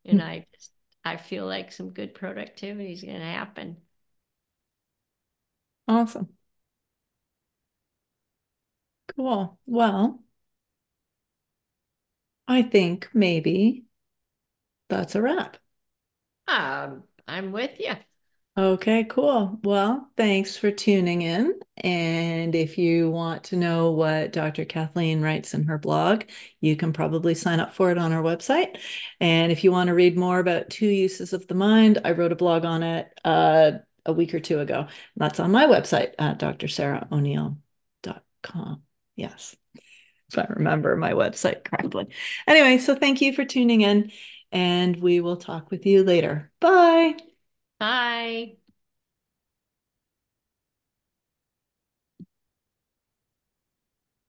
And 0.04 0.22
i 0.22 0.46
just 0.54 0.72
i 1.04 1.16
feel 1.16 1.46
like 1.46 1.72
some 1.72 1.90
good 1.90 2.14
productivity 2.14 2.92
is 2.92 3.02
going 3.02 3.18
to 3.18 3.24
happen. 3.24 3.78
Awesome 5.88 6.35
Cool. 9.16 9.58
Well, 9.66 10.22
I 12.48 12.62
think 12.62 13.08
maybe 13.14 13.84
that's 14.88 15.14
a 15.14 15.22
wrap. 15.22 15.56
Um, 16.48 17.04
I'm 17.26 17.52
with 17.52 17.80
you. 17.80 17.94
Okay, 18.58 19.04
cool. 19.04 19.60
Well, 19.64 20.10
thanks 20.16 20.56
for 20.56 20.70
tuning 20.70 21.20
in. 21.20 21.60
And 21.76 22.54
if 22.54 22.78
you 22.78 23.10
want 23.10 23.44
to 23.44 23.56
know 23.56 23.90
what 23.90 24.32
Dr. 24.32 24.64
Kathleen 24.64 25.20
writes 25.20 25.52
in 25.52 25.64
her 25.64 25.76
blog, 25.76 26.22
you 26.60 26.74
can 26.74 26.94
probably 26.94 27.34
sign 27.34 27.60
up 27.60 27.74
for 27.74 27.90
it 27.90 27.98
on 27.98 28.12
our 28.12 28.22
website. 28.22 28.78
And 29.20 29.52
if 29.52 29.62
you 29.62 29.72
want 29.72 29.88
to 29.88 29.94
read 29.94 30.16
more 30.16 30.38
about 30.38 30.70
two 30.70 30.86
uses 30.86 31.34
of 31.34 31.46
the 31.48 31.54
mind, 31.54 31.98
I 32.02 32.12
wrote 32.12 32.32
a 32.32 32.36
blog 32.36 32.64
on 32.64 32.82
it 32.82 33.12
uh, 33.26 33.72
a 34.06 34.12
week 34.14 34.32
or 34.32 34.40
two 34.40 34.60
ago. 34.60 34.86
That's 35.16 35.38
on 35.38 35.52
my 35.52 35.66
website 35.66 36.14
at 36.18 36.38
drsarahoneal.com. 36.38 38.85
Yes, 39.16 39.56
if 40.30 40.38
I 40.38 40.46
remember 40.50 40.96
my 40.96 41.12
website 41.12 41.64
correctly. 41.64 42.08
Anyway, 42.46 42.78
so 42.78 42.94
thank 42.94 43.20
you 43.20 43.32
for 43.32 43.44
tuning 43.44 43.82
in, 43.82 44.12
and 44.52 44.96
we 44.96 45.20
will 45.20 45.36
talk 45.36 45.70
with 45.70 45.86
you 45.86 46.04
later. 46.04 46.52
Bye. 46.60 47.16
Bye. 47.78 48.56